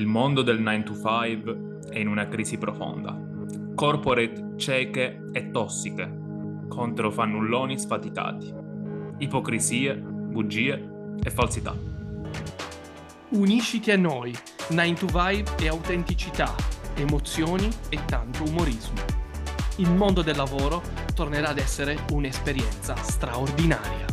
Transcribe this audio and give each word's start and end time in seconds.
Il 0.00 0.06
mondo 0.06 0.40
del 0.40 0.58
9 0.62 0.82
to 0.84 0.94
5 0.94 1.90
è 1.90 1.98
in 1.98 2.08
una 2.08 2.26
crisi 2.26 2.56
profonda. 2.56 3.14
Corporate 3.74 4.54
cieche 4.56 5.28
e 5.30 5.50
tossiche 5.50 6.10
contro 6.68 7.10
fannulloni 7.10 7.78
sfaticati. 7.78 8.50
Ipocrisie, 9.18 9.96
bugie 9.96 11.12
e 11.22 11.30
falsità. 11.30 11.76
Unisciti 13.28 13.90
a 13.90 13.98
noi, 13.98 14.34
9 14.70 14.92
to 14.94 15.04
Vibe 15.04 15.50
e 15.60 15.68
autenticità, 15.68 16.54
emozioni 16.94 17.68
e 17.90 18.02
tanto 18.06 18.44
umorismo. 18.44 19.00
Il 19.76 19.90
mondo 19.90 20.22
del 20.22 20.36
lavoro 20.36 20.80
tornerà 21.14 21.50
ad 21.50 21.58
essere 21.58 21.98
un'esperienza 22.12 22.96
straordinaria. 22.96 24.09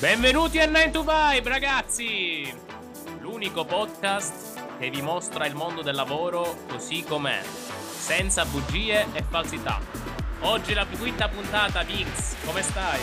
Benvenuti 0.00 0.58
a 0.58 0.64
9 0.64 0.90
to 0.92 1.00
Vibe, 1.00 1.46
ragazzi! 1.50 2.50
L'unico 3.18 3.66
podcast 3.66 4.78
che 4.78 4.88
vi 4.88 5.02
mostra 5.02 5.44
il 5.44 5.54
mondo 5.54 5.82
del 5.82 5.94
lavoro 5.94 6.56
così 6.66 7.04
com'è, 7.04 7.42
senza 7.42 8.46
bugie 8.46 9.04
e 9.12 9.22
falsità. 9.22 9.78
Oggi 10.40 10.72
la 10.72 10.86
quinta 10.86 11.28
puntata, 11.28 11.82
Vince, 11.82 12.34
come 12.46 12.62
stai? 12.62 12.98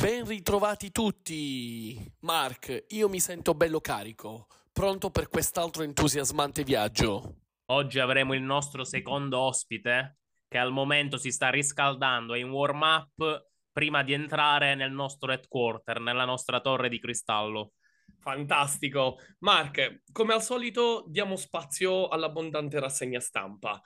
Ben 0.00 0.24
ritrovati 0.24 0.90
tutti! 0.90 2.02
Mark, 2.20 2.86
io 2.88 3.10
mi 3.10 3.20
sento 3.20 3.52
bello 3.52 3.82
carico, 3.82 4.46
pronto 4.72 5.10
per 5.10 5.28
quest'altro 5.28 5.82
entusiasmante 5.82 6.64
viaggio. 6.64 7.40
Oggi 7.66 7.98
avremo 7.98 8.32
il 8.32 8.42
nostro 8.42 8.84
secondo 8.84 9.38
ospite 9.38 10.16
che 10.48 10.56
al 10.56 10.72
momento 10.72 11.18
si 11.18 11.30
sta 11.30 11.50
riscaldando, 11.50 12.32
è 12.32 12.38
in 12.38 12.48
warm 12.48 12.80
up 12.80 13.51
prima 13.72 14.02
di 14.02 14.12
entrare 14.12 14.74
nel 14.74 14.92
nostro 14.92 15.32
headquarter, 15.32 16.00
nella 16.00 16.24
nostra 16.24 16.60
torre 16.60 16.88
di 16.88 17.00
cristallo. 17.00 17.72
Fantastico. 18.18 19.18
Mark, 19.40 20.02
come 20.12 20.34
al 20.34 20.42
solito 20.42 21.04
diamo 21.08 21.36
spazio 21.36 22.08
all'abbondante 22.08 22.78
rassegna 22.78 23.18
stampa. 23.18 23.80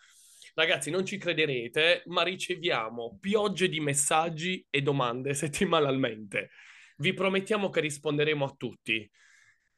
Ragazzi, 0.55 0.91
non 0.91 1.05
ci 1.05 1.19
crederete, 1.19 2.03
ma 2.07 2.23
riceviamo 2.23 3.19
piogge 3.21 3.69
di 3.69 3.81
messaggi 3.81 4.65
e 4.69 4.83
domande 4.83 5.33
settimanalmente. 5.35 6.51
Vi 6.99 7.13
promettiamo 7.13 7.71
che 7.71 7.81
risponderemo 7.81 8.45
a 8.45 8.55
tutti. 8.57 9.11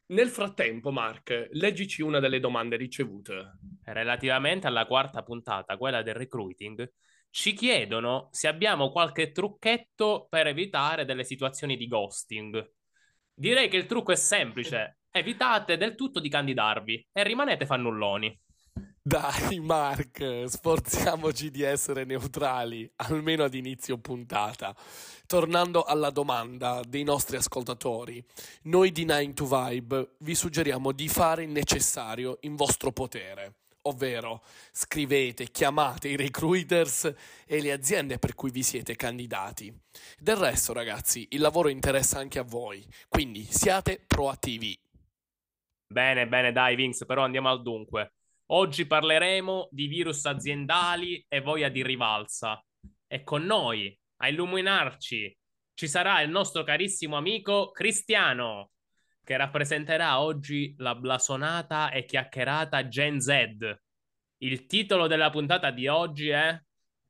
Nel 0.07 0.29
frattempo, 0.29 0.91
Mark, 0.91 1.49
leggici 1.51 2.01
una 2.01 2.19
delle 2.19 2.39
domande 2.39 2.77
ricevute. 2.77 3.59
Relativamente 3.83 4.67
alla 4.67 4.85
quarta 4.85 5.21
puntata, 5.21 5.77
quella 5.77 6.01
del 6.01 6.15
recruiting, 6.15 6.89
ci 7.31 7.53
chiedono 7.53 8.29
se 8.31 8.47
abbiamo 8.47 8.91
qualche 8.91 9.31
trucchetto 9.31 10.27
per 10.29 10.47
evitare 10.47 11.05
delle 11.05 11.23
situazioni 11.23 11.77
di 11.77 11.87
ghosting. 11.87 12.71
Direi 13.33 13.69
che 13.69 13.77
il 13.77 13.85
trucco 13.85 14.11
è 14.11 14.15
semplice: 14.15 14.99
evitate 15.11 15.77
del 15.77 15.95
tutto 15.95 16.19
di 16.19 16.29
candidarvi 16.29 17.07
e 17.11 17.23
rimanete 17.23 17.65
fannulloni. 17.65 18.37
Dai, 19.01 19.59
Mark, 19.59 20.43
sforziamoci 20.45 21.49
di 21.49 21.63
essere 21.63 22.03
neutrali, 22.03 22.91
almeno 22.97 23.43
ad 23.43 23.53
inizio 23.55 23.97
puntata. 23.97 24.75
Tornando 25.25 25.83
alla 25.83 26.11
domanda 26.11 26.81
dei 26.87 27.03
nostri 27.03 27.37
ascoltatori, 27.37 28.23
noi 28.63 28.91
di 28.91 29.05
9 29.05 29.33
to 29.33 29.45
Vibe 29.45 30.15
vi 30.19 30.35
suggeriamo 30.35 30.91
di 30.91 31.07
fare 31.07 31.43
il 31.43 31.49
necessario 31.49 32.37
in 32.41 32.55
vostro 32.55 32.91
potere 32.91 33.55
ovvero 33.83 34.43
scrivete, 34.71 35.51
chiamate 35.51 36.09
i 36.09 36.15
recruiters 36.15 37.13
e 37.45 37.61
le 37.61 37.71
aziende 37.71 38.19
per 38.19 38.35
cui 38.35 38.51
vi 38.51 38.63
siete 38.63 38.95
candidati. 38.95 39.73
Del 40.17 40.35
resto, 40.35 40.73
ragazzi, 40.73 41.27
il 41.31 41.41
lavoro 41.41 41.69
interessa 41.69 42.19
anche 42.19 42.39
a 42.39 42.43
voi, 42.43 42.85
quindi 43.07 43.43
siate 43.43 44.03
proattivi. 44.05 44.77
Bene, 45.91 46.27
bene, 46.27 46.51
dai, 46.51 46.75
Vince, 46.75 47.05
però 47.05 47.23
andiamo 47.23 47.49
al 47.49 47.61
dunque. 47.61 48.13
Oggi 48.51 48.85
parleremo 48.85 49.69
di 49.71 49.87
virus 49.87 50.25
aziendali 50.25 51.23
e 51.27 51.41
voglia 51.41 51.69
di 51.69 51.83
rivalsa. 51.83 52.63
E 53.07 53.23
con 53.23 53.43
noi, 53.43 53.97
a 54.21 54.27
illuminarci, 54.27 55.35
ci 55.73 55.87
sarà 55.87 56.21
il 56.21 56.29
nostro 56.29 56.63
carissimo 56.63 57.15
amico 57.15 57.71
Cristiano 57.71 58.71
che 59.29 59.37
rappresenterà 59.37 60.21
oggi 60.21 60.73
la 60.79 60.95
blasonata 60.95 61.91
e 61.91 62.03
chiacchierata 62.03 62.87
Gen 62.87 63.21
Z. 63.21 63.29
Il 64.37 64.65
titolo 64.65 65.05
della 65.05 65.29
puntata 65.29 65.69
di 65.69 65.87
oggi 65.87 66.29
è 66.29 66.59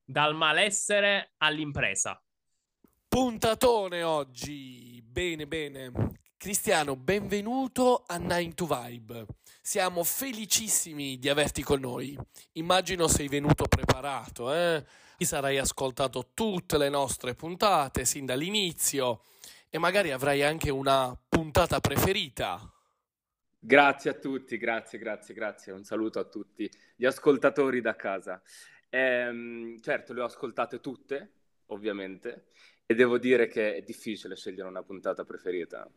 Dal 0.04 0.36
malessere 0.36 1.36
all'impresa. 1.38 2.22
Puntatone 3.08 4.04
oggi. 4.04 5.02
Bene, 5.02 5.48
bene. 5.48 5.94
Cristiano, 6.36 6.98
benvenuto 6.98 8.04
a 8.06 8.18
9 8.18 8.54
to 8.54 8.66
Vibe. 8.66 9.26
Siamo 9.62 10.04
felicissimi 10.04 11.20
di 11.20 11.30
averti 11.30 11.64
con 11.64 11.80
noi. 11.80 12.20
Immagino 12.54 13.08
sei 13.08 13.30
venuto 13.30 13.64
preparato, 13.64 14.54
eh? 14.54 14.86
Sarai 15.20 15.58
ascoltato 15.58 16.32
tutte 16.34 16.78
le 16.78 16.90
nostre 16.90 17.34
puntate 17.34 18.04
sin 18.04 18.26
dall'inizio 18.26 19.22
e 19.70 19.78
magari 19.78 20.12
avrai 20.12 20.44
anche 20.44 20.70
una 20.72 21.18
puntata 21.28 21.80
preferita. 21.80 22.60
Grazie 23.60 24.12
a 24.12 24.14
tutti, 24.14 24.58
grazie, 24.58 24.98
grazie, 24.98 25.34
grazie. 25.34 25.74
Un 25.74 25.84
saluto 25.84 26.20
a 26.20 26.24
tutti 26.24 26.70
gli 26.96 27.06
ascoltatori 27.06 27.82
da 27.82 27.96
casa. 27.96 28.42
Ehm, 28.90 29.80
certo, 29.82 30.14
le 30.14 30.22
ho 30.22 30.26
ascoltate 30.26 30.80
tutte, 30.80 31.32
ovviamente, 31.68 32.46
e 32.86 32.96
devo 32.96 33.18
dire 33.18 33.48
che 33.48 33.76
è 33.76 33.82
difficile 33.82 34.36
scegliere 34.36 34.68
una 34.68 34.82
puntata 34.82 35.24
preferita. 35.24 35.88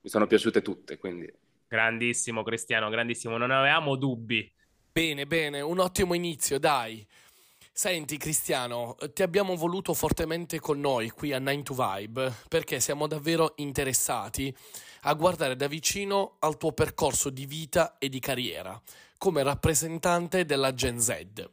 Mi 0.00 0.08
sono 0.08 0.26
piaciute 0.26 0.62
tutte, 0.62 0.96
quindi. 0.96 1.32
Grandissimo 1.68 2.42
Cristiano, 2.42 2.88
grandissimo, 2.88 3.36
non 3.36 3.50
avevamo 3.50 3.94
dubbi. 3.94 4.50
Bene, 4.90 5.26
bene, 5.26 5.60
un 5.60 5.78
ottimo 5.78 6.14
inizio, 6.14 6.58
dai. 6.58 7.06
Senti 7.78 8.16
Cristiano, 8.16 8.96
ti 9.14 9.22
abbiamo 9.22 9.54
voluto 9.54 9.94
fortemente 9.94 10.58
con 10.58 10.80
noi 10.80 11.10
qui 11.10 11.32
a 11.32 11.38
9 11.38 11.62
to 11.62 11.74
Vibe 11.74 12.34
perché 12.48 12.80
siamo 12.80 13.06
davvero 13.06 13.52
interessati 13.58 14.52
a 15.02 15.14
guardare 15.14 15.54
da 15.54 15.68
vicino 15.68 16.38
al 16.40 16.56
tuo 16.56 16.72
percorso 16.72 17.30
di 17.30 17.46
vita 17.46 17.96
e 17.98 18.08
di 18.08 18.18
carriera 18.18 18.82
come 19.16 19.44
rappresentante 19.44 20.44
della 20.44 20.74
Gen 20.74 20.98
Z. 20.98 21.48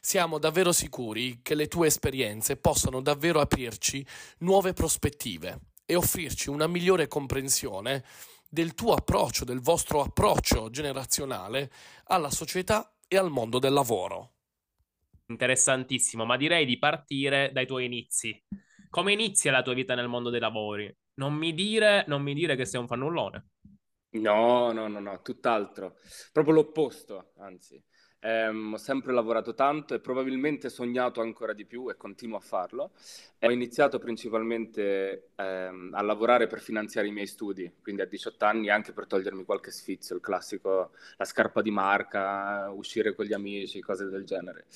Siamo 0.00 0.38
davvero 0.38 0.72
sicuri 0.72 1.40
che 1.42 1.54
le 1.54 1.68
tue 1.68 1.88
esperienze 1.88 2.56
possano 2.56 3.02
davvero 3.02 3.42
aprirci 3.42 4.02
nuove 4.38 4.72
prospettive 4.72 5.58
e 5.84 5.94
offrirci 5.94 6.48
una 6.48 6.68
migliore 6.68 7.06
comprensione 7.06 8.02
del 8.48 8.72
tuo 8.72 8.94
approccio, 8.94 9.44
del 9.44 9.60
vostro 9.60 10.00
approccio 10.00 10.70
generazionale 10.70 11.70
alla 12.04 12.30
società 12.30 12.94
e 13.06 13.18
al 13.18 13.28
mondo 13.28 13.58
del 13.58 13.74
lavoro 13.74 14.30
interessantissimo, 15.30 16.24
ma 16.24 16.36
direi 16.36 16.66
di 16.66 16.78
partire 16.78 17.50
dai 17.52 17.66
tuoi 17.66 17.86
inizi. 17.86 18.38
Come 18.90 19.12
inizia 19.12 19.52
la 19.52 19.62
tua 19.62 19.74
vita 19.74 19.94
nel 19.94 20.08
mondo 20.08 20.30
dei 20.30 20.40
lavori? 20.40 20.92
Non 21.14 21.34
mi 21.34 21.54
dire, 21.54 22.04
non 22.08 22.22
mi 22.22 22.34
dire 22.34 22.56
che 22.56 22.64
sei 22.64 22.80
un 22.80 22.86
fannullone. 22.88 23.46
No, 24.12 24.72
no, 24.72 24.88
no, 24.88 25.00
no, 25.00 25.20
tutt'altro. 25.22 25.96
Proprio 26.32 26.54
l'opposto, 26.54 27.32
anzi. 27.38 27.82
Um, 28.22 28.74
ho 28.74 28.76
sempre 28.76 29.14
lavorato 29.14 29.54
tanto 29.54 29.94
e 29.94 30.00
probabilmente 30.00 30.68
sognato 30.68 31.22
ancora 31.22 31.54
di 31.54 31.64
più 31.64 31.88
e 31.88 31.96
continuo 31.96 32.36
a 32.36 32.40
farlo. 32.40 32.92
E 33.38 33.46
ho 33.46 33.50
iniziato 33.50 33.98
principalmente 33.98 35.30
um, 35.36 35.90
a 35.94 36.02
lavorare 36.02 36.46
per 36.46 36.60
finanziare 36.60 37.08
i 37.08 37.12
miei 37.12 37.26
studi, 37.26 37.72
quindi 37.80 38.02
a 38.02 38.04
18 38.04 38.44
anni 38.44 38.68
anche 38.68 38.92
per 38.92 39.06
togliermi 39.06 39.44
qualche 39.44 39.70
sfizio, 39.70 40.14
il 40.14 40.20
classico, 40.20 40.90
la 41.16 41.24
scarpa 41.24 41.62
di 41.62 41.70
marca, 41.70 42.70
uscire 42.70 43.14
con 43.14 43.24
gli 43.24 43.32
amici, 43.32 43.80
cose 43.80 44.06
del 44.06 44.24
genere. 44.24 44.66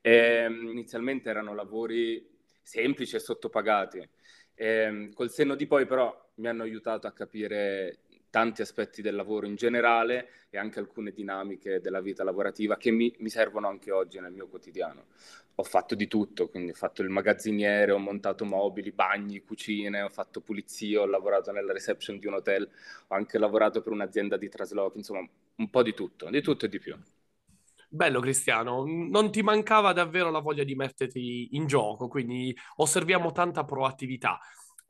E, 0.00 0.46
um, 0.46 0.68
inizialmente 0.68 1.28
erano 1.28 1.54
lavori 1.54 2.24
semplici 2.62 3.16
e 3.16 3.18
sottopagati. 3.18 4.08
E, 4.54 5.10
col 5.12 5.30
senno 5.30 5.56
di 5.56 5.66
poi 5.66 5.86
però 5.86 6.30
mi 6.36 6.46
hanno 6.46 6.62
aiutato 6.62 7.08
a 7.08 7.12
capire 7.12 7.98
tanti 8.32 8.62
aspetti 8.62 9.02
del 9.02 9.14
lavoro 9.14 9.44
in 9.44 9.56
generale 9.56 10.46
e 10.48 10.56
anche 10.56 10.78
alcune 10.78 11.12
dinamiche 11.12 11.82
della 11.82 12.00
vita 12.00 12.24
lavorativa 12.24 12.78
che 12.78 12.90
mi, 12.90 13.14
mi, 13.18 13.28
servono 13.28 13.68
anche 13.68 13.92
oggi 13.92 14.18
nel 14.20 14.32
mio 14.32 14.48
quotidiano. 14.48 15.04
Ho 15.56 15.62
fatto 15.62 15.94
di 15.94 16.08
tutto, 16.08 16.48
quindi 16.48 16.70
ho 16.70 16.74
fatto 16.74 17.02
il 17.02 17.10
magazziniere, 17.10 17.92
ho 17.92 17.98
montato 17.98 18.46
mobili, 18.46 18.90
bagni, 18.90 19.42
cucine, 19.42 20.00
ho 20.00 20.08
fatto 20.08 20.40
pulizie, 20.40 20.96
ho 20.96 21.04
lavorato 21.04 21.52
nella 21.52 21.74
reception 21.74 22.18
di 22.18 22.26
un 22.26 22.32
hotel, 22.32 22.66
ho 23.08 23.14
anche 23.14 23.36
lavorato 23.36 23.82
per 23.82 23.92
un'azienda 23.92 24.38
di 24.38 24.48
trasloco, 24.48 24.96
insomma 24.96 25.28
un 25.56 25.68
po' 25.68 25.82
di 25.82 25.92
tutto, 25.92 26.30
di 26.30 26.40
tutto 26.40 26.64
e 26.64 26.68
di 26.70 26.78
più. 26.78 26.96
Bello 27.86 28.20
Cristiano, 28.20 28.86
non 28.86 29.30
ti 29.30 29.42
mancava 29.42 29.92
davvero 29.92 30.30
la 30.30 30.38
voglia 30.38 30.64
di 30.64 30.74
metterti 30.74 31.48
in 31.52 31.66
gioco, 31.66 32.08
quindi 32.08 32.56
osserviamo 32.76 33.30
tanta 33.32 33.64
proattività 33.64 34.40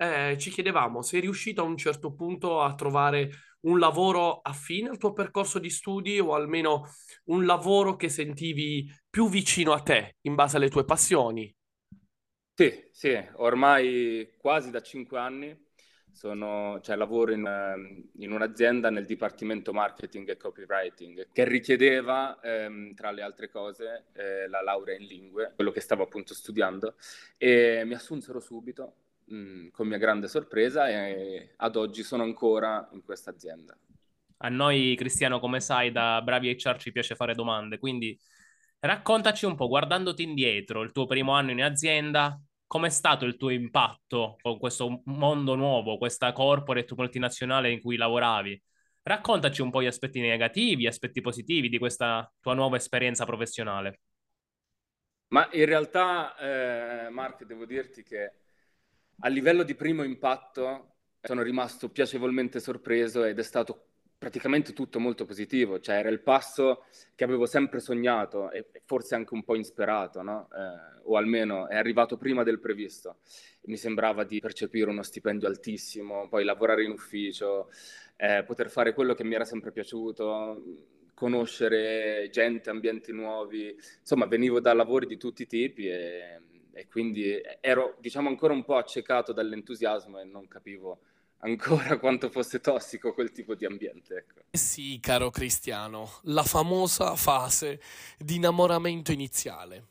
eh, 0.02 0.38
ci 0.38 0.50
chiedevamo, 0.50 1.02
sei 1.02 1.20
riuscito 1.20 1.62
a 1.62 1.64
un 1.64 1.76
certo 1.76 2.12
punto 2.12 2.60
a 2.60 2.74
trovare 2.74 3.30
un 3.60 3.78
lavoro 3.78 4.40
affine 4.40 4.88
al 4.88 4.98
tuo 4.98 5.12
percorso 5.12 5.58
di 5.58 5.70
studi 5.70 6.18
o 6.18 6.34
almeno 6.34 6.88
un 7.24 7.44
lavoro 7.44 7.96
che 7.96 8.08
sentivi 8.08 8.90
più 9.08 9.28
vicino 9.28 9.72
a 9.72 9.80
te 9.80 10.16
in 10.22 10.34
base 10.34 10.56
alle 10.56 10.68
tue 10.68 10.84
passioni? 10.84 11.54
Sì, 12.54 12.88
sì, 12.90 13.18
ormai 13.36 14.34
quasi 14.38 14.70
da 14.70 14.82
cinque 14.82 15.18
anni 15.18 15.70
sono, 16.12 16.78
cioè, 16.82 16.96
lavoro 16.96 17.32
in, 17.32 17.44
ehm, 17.46 18.10
in, 18.18 18.32
un'azienda 18.32 18.90
nel 18.90 19.06
dipartimento 19.06 19.72
marketing 19.72 20.28
e 20.28 20.36
copywriting 20.36 21.28
che 21.32 21.44
richiedeva, 21.44 22.38
ehm, 22.40 22.94
tra 22.94 23.10
le 23.10 23.22
altre 23.22 23.48
cose, 23.48 24.04
eh, 24.12 24.46
la 24.48 24.60
laurea 24.60 24.96
in 24.96 25.06
lingue, 25.06 25.52
quello 25.54 25.70
che 25.70 25.80
stavo 25.80 26.02
appunto 26.02 26.34
studiando, 26.34 26.96
e 27.38 27.82
mi 27.86 27.94
assunsero 27.94 28.38
subito, 28.40 28.94
mh, 29.32 29.68
con 29.70 29.88
mia 29.88 29.98
grande 29.98 30.28
sorpresa, 30.28 30.88
e 30.88 31.54
ad 31.56 31.76
oggi 31.76 32.02
sono 32.02 32.22
ancora 32.22 32.88
in 32.92 33.02
questa 33.02 33.30
azienda. 33.30 33.76
A 34.44 34.48
noi, 34.48 34.94
Cristiano, 34.96 35.38
come 35.40 35.60
sai, 35.60 35.92
da 35.92 36.20
bravi 36.22 36.54
HR 36.54 36.76
ci 36.76 36.92
piace 36.92 37.14
fare 37.14 37.34
domande, 37.34 37.78
quindi 37.78 38.18
raccontaci 38.80 39.46
un 39.46 39.54
po', 39.54 39.68
guardandoti 39.68 40.22
indietro, 40.22 40.82
il 40.82 40.92
tuo 40.92 41.06
primo 41.06 41.32
anno 41.32 41.52
in 41.52 41.62
azienda, 41.62 42.38
com'è 42.66 42.90
stato 42.90 43.24
il 43.24 43.36
tuo 43.36 43.50
impatto 43.50 44.36
con 44.40 44.58
questo 44.58 45.02
mondo 45.04 45.54
nuovo, 45.54 45.96
questa 45.96 46.32
corporate 46.32 46.94
multinazionale 46.96 47.70
in 47.70 47.80
cui 47.80 47.96
lavoravi? 47.96 48.60
Raccontaci 49.04 49.62
un 49.62 49.70
po' 49.70 49.82
gli 49.82 49.86
aspetti 49.86 50.20
negativi, 50.20 50.82
gli 50.82 50.86
aspetti 50.86 51.20
positivi 51.20 51.68
di 51.68 51.78
questa 51.78 52.30
tua 52.40 52.54
nuova 52.54 52.76
esperienza 52.76 53.24
professionale. 53.24 54.00
Ma 55.28 55.48
in 55.52 55.64
realtà, 55.64 56.36
eh, 56.36 57.08
Mark, 57.10 57.44
devo 57.44 57.64
dirti 57.64 58.02
che 58.02 58.41
a 59.24 59.28
livello 59.28 59.62
di 59.62 59.74
primo 59.74 60.02
impatto 60.02 60.94
sono 61.20 61.42
rimasto 61.42 61.88
piacevolmente 61.88 62.58
sorpreso 62.58 63.24
ed 63.24 63.38
è 63.38 63.42
stato 63.42 63.86
praticamente 64.18 64.72
tutto 64.72 65.00
molto 65.00 65.24
positivo, 65.24 65.80
cioè 65.80 65.96
era 65.96 66.08
il 66.08 66.20
passo 66.20 66.84
che 67.14 67.24
avevo 67.24 67.46
sempre 67.46 67.80
sognato 67.80 68.50
e 68.50 68.68
forse 68.84 69.14
anche 69.14 69.34
un 69.34 69.42
po' 69.44 69.56
insperato, 69.56 70.22
no? 70.22 70.48
eh, 70.52 71.00
o 71.04 71.16
almeno 71.16 71.68
è 71.68 71.76
arrivato 71.76 72.16
prima 72.16 72.42
del 72.42 72.60
previsto. 72.60 73.18
Mi 73.62 73.76
sembrava 73.76 74.24
di 74.24 74.40
percepire 74.40 74.90
uno 74.90 75.02
stipendio 75.02 75.48
altissimo, 75.48 76.28
poi 76.28 76.44
lavorare 76.44 76.84
in 76.84 76.90
ufficio, 76.90 77.70
eh, 78.16 78.44
poter 78.44 78.70
fare 78.70 78.92
quello 78.92 79.14
che 79.14 79.24
mi 79.24 79.34
era 79.34 79.44
sempre 79.44 79.72
piaciuto, 79.72 80.62
conoscere 81.14 82.28
gente, 82.30 82.70
ambienti 82.70 83.12
nuovi, 83.12 83.76
insomma 84.00 84.26
venivo 84.26 84.60
da 84.60 84.72
lavori 84.72 85.06
di 85.06 85.16
tutti 85.16 85.42
i 85.42 85.46
tipi 85.46 85.88
e, 85.88 86.40
e 86.72 86.88
quindi 86.88 87.40
ero 87.60 87.96
diciamo 88.00 88.28
ancora 88.28 88.52
un 88.52 88.64
po' 88.64 88.76
accecato 88.76 89.32
dall'entusiasmo 89.32 90.18
e 90.20 90.24
non 90.24 90.48
capivo 90.48 91.00
ancora 91.44 91.98
quanto 92.00 92.30
fosse 92.30 92.60
tossico 92.60 93.12
quel 93.12 93.32
tipo 93.32 93.54
di 93.54 93.66
ambiente. 93.66 94.16
Ecco. 94.16 94.40
Eh 94.50 94.58
sì, 94.58 94.98
caro 95.00 95.30
Cristiano, 95.30 96.10
la 96.24 96.42
famosa 96.42 97.14
fase 97.16 97.80
di 98.18 98.36
innamoramento 98.36 99.12
iniziale. 99.12 99.88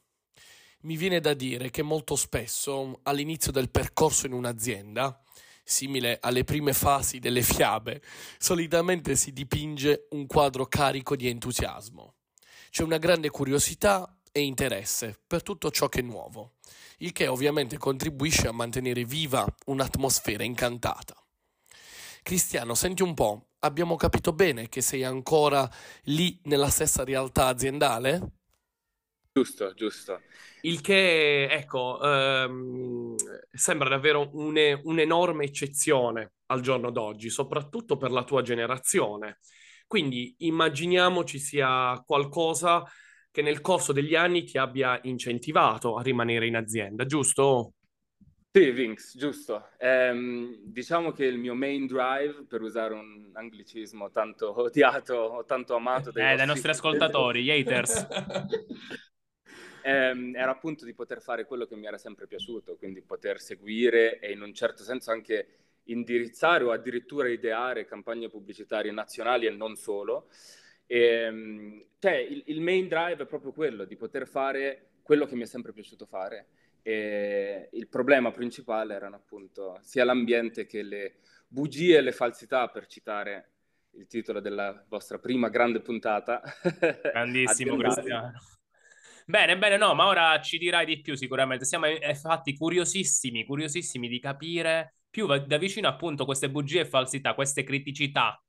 Mi 0.82 0.98
viene 0.98 1.20
da 1.20 1.36
dire 1.36 1.70
che 1.70 1.84
molto 1.84 2.16
spesso 2.16 3.00
all'inizio 3.04 3.52
del 3.52 3.70
percorso 3.70 4.26
in 4.26 4.34
un'azienda, 4.34 5.22
simile 5.64 6.18
alle 6.20 6.44
prime 6.44 6.74
fasi 6.74 7.20
delle 7.20 7.44
fiabe, 7.44 8.02
solitamente 8.40 9.16
si 9.16 9.32
dipinge 9.32 10.08
un 10.12 10.26
quadro 10.26 10.66
carico 10.66 11.16
di 11.16 11.28
entusiasmo. 11.28 12.16
C'è 12.72 12.82
una 12.82 12.98
grande 12.98 13.30
curiosità 13.30 14.12
e 14.32 14.42
interesse 14.42 15.20
per 15.26 15.44
tutto 15.44 15.72
ciò 15.72 15.90
che 15.90 16.00
è 16.00 16.04
nuovo, 16.04 16.54
il 17.00 17.12
che 17.12 17.28
ovviamente 17.28 17.78
contribuisce 17.78 18.48
a 18.48 18.52
mantenere 18.52 19.04
viva 19.04 19.46
un'atmosfera 19.66 20.44
incantata. 20.44 21.16
Cristiano, 22.24 22.76
senti 22.76 23.02
un 23.02 23.14
po', 23.14 23.48
abbiamo 23.60 23.96
capito 23.96 24.32
bene 24.32 24.70
che 24.70 24.82
sei 24.82 25.04
ancora 25.04 25.70
lì 26.04 26.40
nella 26.44 26.70
stessa 26.70 27.04
realtà 27.04 27.48
aziendale? 27.48 28.32
Giusto, 29.34 29.74
giusto. 29.74 30.22
Il 30.62 30.82
che, 30.82 31.48
ecco, 31.50 32.00
ehm, 32.02 33.16
sembra 33.50 33.90
davvero 33.90 34.30
une, 34.34 34.80
un'enorme 34.84 35.46
eccezione 35.46 36.34
al 36.48 36.62
giorno 36.62 36.92
d'oggi, 36.92 37.30
soprattutto 37.30 37.96
per 37.98 38.12
la 38.12 38.24
tua 38.24 38.42
generazione. 38.42 39.40
Quindi 39.88 40.36
immaginiamo 40.40 41.24
ci 41.24 41.40
sia 41.40 42.02
qualcosa 42.06 42.84
che 43.32 43.42
nel 43.42 43.62
corso 43.62 43.94
degli 43.94 44.16
anni 44.16 44.44
ti 44.44 44.58
abbia 44.58 45.00
incentivato 45.04 45.96
a 45.96 46.02
rimanere 46.02 46.48
in 46.48 46.58
azienda, 46.58 47.06
giusto? 47.06 47.74
Sì, 48.54 48.70
Vinx, 48.72 49.16
giusto. 49.16 49.70
Ehm, 49.78 50.58
diciamo 50.64 51.14
che 51.14 51.24
il 51.24 51.38
mio 51.38 51.56
main 51.56 51.88
drive, 51.88 52.44
per 52.50 52.62
usare 52.62 52.94
un 52.94 53.30
anglicismo 53.32 54.12
tanto 54.12 54.60
odiato 54.60 55.16
o 55.16 55.46
tanto 55.46 55.76
amato 55.76 56.12
dai, 56.12 56.34
eh, 56.34 56.36
dai 56.36 56.48
nostri 56.48 56.70
ascoltatori, 56.70 57.44
gli 57.44 57.50
haters, 57.50 58.08
ehm, 59.84 60.36
era 60.36 60.52
appunto 60.52 60.84
di 60.84 60.94
poter 60.94 61.22
fare 61.22 61.46
quello 61.46 61.66
che 61.66 61.78
mi 61.78 61.86
era 61.86 61.98
sempre 61.98 62.28
piaciuto, 62.28 62.76
quindi 62.76 63.02
poter 63.02 63.40
seguire 63.40 64.20
e 64.20 64.34
in 64.34 64.42
un 64.42 64.54
certo 64.54 64.84
senso 64.84 65.12
anche 65.12 65.48
indirizzare 65.86 66.66
o 66.66 66.72
addirittura 66.72 67.30
ideare 67.30 67.86
campagne 67.86 68.28
pubblicitarie 68.28 68.92
nazionali 68.92 69.46
e 69.46 69.52
non 69.52 69.78
solo. 69.78 70.28
E, 70.92 71.00
ehm, 71.00 71.86
cioè, 72.00 72.16
il, 72.16 72.44
il 72.48 72.60
main 72.60 72.90
drive 72.90 73.24
è 73.24 73.26
proprio 73.26 73.54
quello, 73.54 73.86
di 73.86 73.96
poter 73.96 74.28
fare 74.28 74.90
quello 75.02 75.26
che 75.26 75.36
mi 75.36 75.44
è 75.44 75.46
sempre 75.46 75.72
piaciuto 75.72 76.06
fare 76.06 76.48
e 76.82 77.70
il 77.72 77.88
problema 77.88 78.32
principale 78.32 78.96
erano 78.96 79.16
appunto 79.16 79.78
sia 79.82 80.04
l'ambiente 80.04 80.66
che 80.66 80.82
le 80.82 81.20
bugie 81.48 81.98
e 81.98 82.02
le 82.02 82.12
falsità, 82.12 82.68
per 82.68 82.88
citare 82.88 83.52
il 83.92 84.08
titolo 84.08 84.42
della 84.42 84.84
vostra 84.90 85.18
prima 85.18 85.48
grande 85.48 85.80
puntata. 85.80 86.42
Grandissimo 87.14 87.78
Cristiano. 87.78 88.34
Bene, 89.26 89.58
bene, 89.58 89.78
no, 89.78 89.94
ma 89.94 90.08
ora 90.08 90.42
ci 90.42 90.58
dirai 90.58 90.86
di 90.86 91.00
più 91.00 91.16
sicuramente. 91.16 91.64
Siamo 91.64 91.88
infatti 91.88 92.54
curiosissimi, 92.54 93.46
curiosissimi 93.46 94.10
di 94.10 94.20
capire 94.20 94.96
più 95.10 95.26
da 95.26 95.58
vicino 95.58 95.88
appunto 95.88 96.26
queste 96.26 96.50
bugie 96.50 96.82
e 96.82 96.86
falsità, 96.86 97.34
queste 97.34 97.64
criticità 97.64 98.42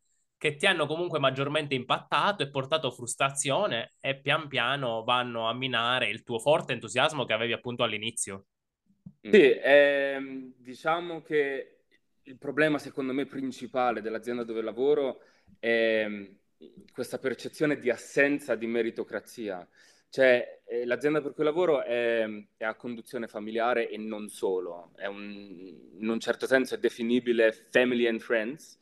che 0.42 0.56
ti 0.56 0.66
hanno 0.66 0.86
comunque 0.86 1.20
maggiormente 1.20 1.76
impattato 1.76 2.42
e 2.42 2.50
portato 2.50 2.90
frustrazione 2.90 3.92
e 4.00 4.18
pian 4.18 4.48
piano 4.48 5.04
vanno 5.04 5.48
a 5.48 5.54
minare 5.54 6.08
il 6.08 6.24
tuo 6.24 6.40
forte 6.40 6.72
entusiasmo 6.72 7.24
che 7.24 7.32
avevi 7.32 7.52
appunto 7.52 7.84
all'inizio. 7.84 8.46
Sì, 9.20 9.30
ehm, 9.30 10.54
diciamo 10.56 11.22
che 11.22 11.84
il 12.22 12.38
problema 12.38 12.78
secondo 12.78 13.12
me 13.12 13.24
principale 13.24 14.00
dell'azienda 14.00 14.42
dove 14.42 14.62
lavoro 14.62 15.20
è 15.60 16.06
mm, 16.08 16.24
questa 16.92 17.18
percezione 17.18 17.78
di 17.78 17.88
assenza 17.88 18.56
di 18.56 18.66
meritocrazia. 18.66 19.64
Cioè, 20.08 20.62
eh, 20.66 20.84
l'azienda 20.84 21.22
per 21.22 21.34
cui 21.34 21.44
lavoro 21.44 21.84
è, 21.84 22.26
è, 22.56 22.64
a 22.64 22.74
conduzione 22.74 23.28
familiare 23.28 23.88
e 23.88 23.96
non 23.96 24.28
solo, 24.28 24.92
un, 25.08 25.30
in 26.00 26.08
un 26.08 26.18
certo 26.18 26.48
senso 26.48 26.74
è 26.74 26.78
definibile 26.78 27.52
family 27.70 28.08
and 28.08 28.18
friends, 28.18 28.76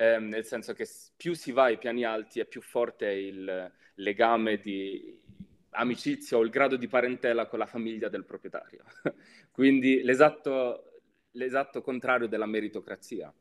ehm, 0.00 0.28
nel 0.28 0.46
senso 0.46 0.72
che 0.72 0.88
più 1.14 1.34
si 1.34 1.52
va 1.52 1.64
ai 1.64 1.76
piani 1.76 2.04
alti 2.04 2.40
e 2.40 2.46
più 2.46 2.62
forte 2.62 3.06
è 3.06 3.12
il 3.12 3.72
legame 3.96 4.58
di 4.58 5.18
amicizia 5.72 6.38
o 6.38 6.42
il 6.42 6.50
grado 6.50 6.76
di 6.76 6.88
parentela 6.88 7.46
con 7.46 7.58
la 7.58 7.66
famiglia 7.66 8.08
del 8.08 8.24
proprietario. 8.24 8.82
Quindi 9.52 10.02
l'esatto, 10.02 11.02
l'esatto, 11.32 11.82
contrario 11.82 12.28
della 12.28 12.46
meritocrazia. 12.46 13.32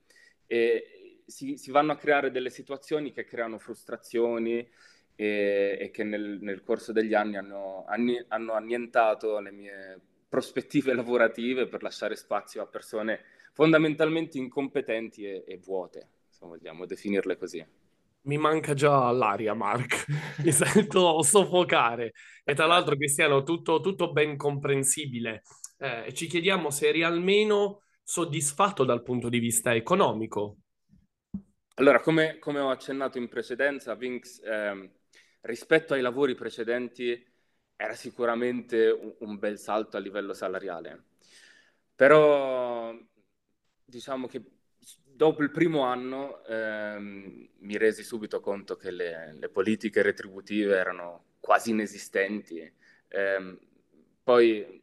E 0.45 1.21
si, 1.25 1.55
si, 1.57 1.71
vanno 1.71 1.93
a 1.93 1.97
creare 1.97 2.29
delle 2.29 2.49
situazioni 2.49 3.13
che 3.13 3.23
creano 3.23 3.57
frustrazioni 3.57 4.67
e, 5.15 5.77
e 5.79 5.91
che 5.91 6.03
nel, 6.03 6.39
nel, 6.41 6.63
corso 6.63 6.91
degli 6.91 7.13
anni 7.13 7.37
hanno, 7.37 7.85
anni 7.87 8.21
hanno 8.29 8.53
annientato 8.53 9.39
le 9.39 9.51
mie 9.51 9.99
prospettive 10.27 10.91
lavorative 10.93 11.67
per 11.67 11.83
lasciare 11.83 12.15
spazio 12.15 12.61
a 12.61 12.67
persone 12.67 13.21
fondamentalmente 13.53 14.37
incompetenti 14.37 15.25
e, 15.25 15.43
e 15.47 15.57
vuote 15.57 16.07
se 16.39 16.45
vogliamo 16.45 16.85
definirle 16.85 17.37
così. 17.37 17.65
Mi 18.21 18.37
manca 18.37 18.73
già 18.73 19.11
l'aria, 19.11 19.53
Mark. 19.53 20.05
Mi 20.43 20.51
sento 20.51 21.21
soffocare. 21.21 22.13
E 22.43 22.53
tra 22.53 22.65
l'altro, 22.65 22.95
Cristiano, 22.95 23.43
tutto, 23.43 23.81
tutto 23.81 24.11
ben 24.11 24.37
comprensibile. 24.37 25.43
Eh, 25.77 26.13
ci 26.13 26.27
chiediamo 26.27 26.69
se 26.69 26.87
eri 26.87 27.03
almeno 27.03 27.81
soddisfatto 28.03 28.83
dal 28.83 29.03
punto 29.03 29.29
di 29.29 29.39
vista 29.39 29.73
economico. 29.73 30.57
Allora, 31.75 32.01
come, 32.01 32.39
come 32.39 32.59
ho 32.59 32.69
accennato 32.69 33.17
in 33.17 33.29
precedenza, 33.29 33.95
Vinx, 33.95 34.41
eh, 34.43 34.91
rispetto 35.41 35.93
ai 35.93 36.01
lavori 36.01 36.35
precedenti, 36.35 37.25
era 37.75 37.93
sicuramente 37.95 38.89
un, 38.89 39.15
un 39.19 39.39
bel 39.39 39.57
salto 39.57 39.95
a 39.95 39.99
livello 39.99 40.33
salariale. 40.33 41.05
Però 41.95 42.93
diciamo 43.85 44.27
che 44.27 44.58
dopo 45.03 45.43
il 45.43 45.51
primo 45.51 45.81
anno 45.81 46.43
ehm, 46.45 47.49
mi 47.59 47.77
resi 47.77 48.03
subito 48.03 48.39
conto 48.39 48.75
che 48.77 48.91
le, 48.91 49.33
le, 49.37 49.49
politiche 49.49 50.01
retributive 50.01 50.75
erano 50.77 51.25
quasi 51.39 51.71
inesistenti. 51.71 52.59
Eh, 53.07 53.57
poi 54.23 54.81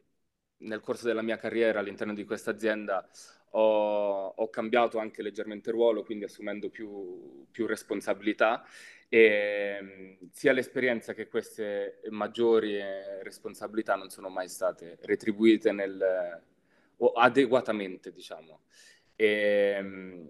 nel 0.58 0.80
corso 0.80 1.06
della 1.06 1.22
mia 1.22 1.36
carriera 1.36 1.78
all'interno 1.80 2.14
di 2.14 2.24
questa 2.24 2.50
azienda 2.50 3.08
ho, 3.50 4.26
ho, 4.28 4.50
cambiato 4.50 4.98
anche 4.98 5.22
leggermente 5.22 5.70
ruolo, 5.70 6.02
quindi 6.04 6.24
assumendo 6.24 6.68
più, 6.68 7.46
più 7.50 7.66
responsabilità 7.66 8.64
e 9.08 9.78
mm, 9.80 10.26
sia 10.32 10.52
l'esperienza 10.52 11.14
che 11.14 11.28
queste 11.28 12.00
maggiori 12.10 12.76
eh, 12.76 13.22
responsabilità 13.22 13.94
non 13.94 14.10
sono 14.10 14.28
mai 14.28 14.48
state 14.48 14.98
retribuite 15.02 15.72
nel, 15.72 16.42
adeguatamente, 17.14 18.12
diciamo. 18.12 18.60
E, 19.16 19.78
mm, 19.80 20.26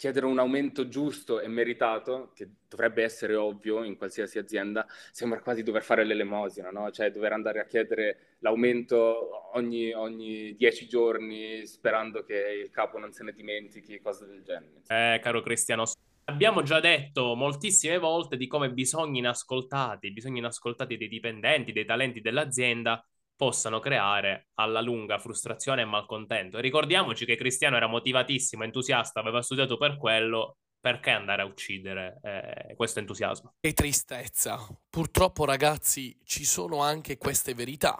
chiedere 0.00 0.24
un 0.24 0.38
aumento 0.38 0.88
giusto 0.88 1.40
e 1.40 1.48
meritato, 1.48 2.32
che 2.34 2.48
dovrebbe 2.66 3.02
essere 3.02 3.34
ovvio 3.34 3.84
in 3.84 3.98
qualsiasi 3.98 4.38
azienda, 4.38 4.86
sembra 5.10 5.42
quasi 5.42 5.62
dover 5.62 5.82
fare 5.82 6.04
l'elemosina, 6.04 6.70
no? 6.70 6.90
Cioè 6.90 7.10
dover 7.10 7.34
andare 7.34 7.60
a 7.60 7.66
chiedere 7.66 8.36
l'aumento 8.38 9.52
ogni, 9.54 9.92
ogni 9.92 10.56
dieci 10.56 10.88
giorni 10.88 11.66
sperando 11.66 12.24
che 12.24 12.62
il 12.64 12.70
capo 12.70 12.98
non 12.98 13.12
se 13.12 13.24
ne 13.24 13.34
dimentichi, 13.34 14.00
cose 14.00 14.24
del 14.24 14.42
genere. 14.42 14.80
Eh, 14.86 15.20
caro 15.20 15.42
Cristiano, 15.42 15.84
abbiamo 16.24 16.62
già 16.62 16.80
detto 16.80 17.34
moltissime 17.34 17.98
volte 17.98 18.38
di 18.38 18.46
come 18.46 18.70
bisogni 18.70 19.18
inascoltati, 19.18 20.12
bisogni 20.12 20.38
inascoltati 20.38 20.96
dei 20.96 21.08
dipendenti, 21.08 21.72
dei 21.72 21.84
talenti 21.84 22.22
dell'azienda 22.22 23.04
possano 23.40 23.80
creare 23.80 24.50
alla 24.56 24.82
lunga 24.82 25.18
frustrazione 25.18 25.80
e 25.80 25.86
malcontento. 25.86 26.58
E 26.58 26.60
ricordiamoci 26.60 27.24
che 27.24 27.36
Cristiano 27.36 27.76
era 27.76 27.86
motivatissimo, 27.86 28.64
entusiasta, 28.64 29.18
aveva 29.18 29.40
studiato 29.40 29.78
per 29.78 29.96
quello, 29.96 30.58
perché 30.78 31.08
andare 31.08 31.40
a 31.40 31.46
uccidere 31.46 32.20
eh, 32.22 32.74
questo 32.76 32.98
entusiasmo? 32.98 33.54
Che 33.58 33.72
tristezza. 33.72 34.58
Purtroppo 34.90 35.46
ragazzi 35.46 36.14
ci 36.22 36.44
sono 36.44 36.82
anche 36.82 37.16
queste 37.16 37.54
verità 37.54 37.98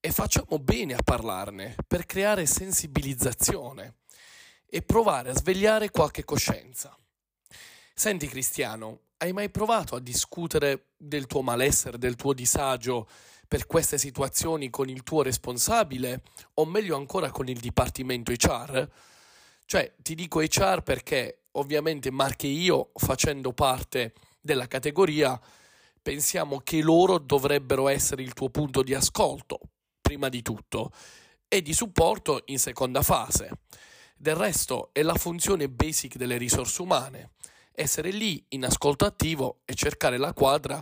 e 0.00 0.10
facciamo 0.10 0.58
bene 0.58 0.94
a 0.94 1.02
parlarne 1.04 1.74
per 1.86 2.06
creare 2.06 2.46
sensibilizzazione 2.46 3.96
e 4.64 4.80
provare 4.80 5.28
a 5.28 5.34
svegliare 5.34 5.90
qualche 5.90 6.24
coscienza. 6.24 6.96
Senti 7.92 8.26
Cristiano, 8.26 9.00
hai 9.18 9.34
mai 9.34 9.50
provato 9.50 9.96
a 9.96 10.00
discutere 10.00 10.92
del 10.96 11.26
tuo 11.26 11.42
malessere, 11.42 11.98
del 11.98 12.16
tuo 12.16 12.32
disagio 12.32 13.06
per 13.50 13.66
queste 13.66 13.98
situazioni 13.98 14.70
con 14.70 14.88
il 14.88 15.02
tuo 15.02 15.22
responsabile 15.22 16.22
o 16.54 16.64
meglio 16.64 16.94
ancora 16.94 17.32
con 17.32 17.48
il 17.48 17.58
dipartimento 17.58 18.30
HR? 18.30 18.88
Cioè, 19.64 19.92
ti 19.96 20.14
dico 20.14 20.38
HR 20.38 20.84
perché 20.84 21.46
ovviamente 21.52 22.12
Mark 22.12 22.44
e 22.44 22.46
io, 22.46 22.92
facendo 22.94 23.52
parte 23.52 24.14
della 24.40 24.68
categoria, 24.68 25.36
pensiamo 26.00 26.60
che 26.60 26.80
loro 26.80 27.18
dovrebbero 27.18 27.88
essere 27.88 28.22
il 28.22 28.34
tuo 28.34 28.50
punto 28.50 28.84
di 28.84 28.94
ascolto, 28.94 29.58
prima 30.00 30.28
di 30.28 30.42
tutto, 30.42 30.92
e 31.48 31.60
di 31.60 31.72
supporto 31.72 32.44
in 32.46 32.60
seconda 32.60 33.02
fase. 33.02 33.50
Del 34.16 34.36
resto 34.36 34.90
è 34.92 35.02
la 35.02 35.16
funzione 35.16 35.68
basic 35.68 36.14
delle 36.14 36.36
risorse 36.36 36.82
umane, 36.82 37.32
essere 37.72 38.10
lì 38.10 38.44
in 38.50 38.64
ascolto 38.64 39.06
attivo 39.06 39.62
e 39.64 39.74
cercare 39.74 40.18
la 40.18 40.32
quadra 40.32 40.80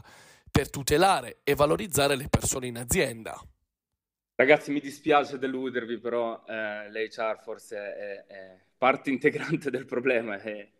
per 0.50 0.70
tutelare 0.70 1.40
e 1.44 1.54
valorizzare 1.54 2.16
le 2.16 2.28
persone 2.28 2.66
in 2.66 2.78
azienda. 2.78 3.40
Ragazzi, 4.34 4.70
mi 4.70 4.80
dispiace 4.80 5.38
deludervi, 5.38 5.98
però 5.98 6.44
eh, 6.46 6.90
l'HR 6.90 7.40
forse 7.42 7.76
è, 7.76 8.26
è, 8.26 8.64
parte 8.76 9.10
integrante 9.10 9.68
del 9.70 9.84
problema, 9.84 10.40
è 10.40 10.70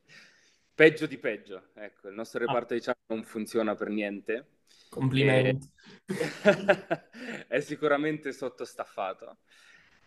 peggio 0.75 1.07
di 1.07 1.19
peggio. 1.19 1.71
Ecco, 1.75 2.09
il 2.09 2.15
nostro 2.15 2.39
reparto 2.39 2.75
ah. 2.75 2.77
HR 2.77 2.97
non 3.09 3.25
funziona 3.25 3.75
per 3.75 3.89
niente. 3.89 4.47
Complimenti. 4.89 5.69
E... 6.07 7.47
è 7.49 7.61
sicuramente 7.61 8.33
sottostaffato 8.33 9.39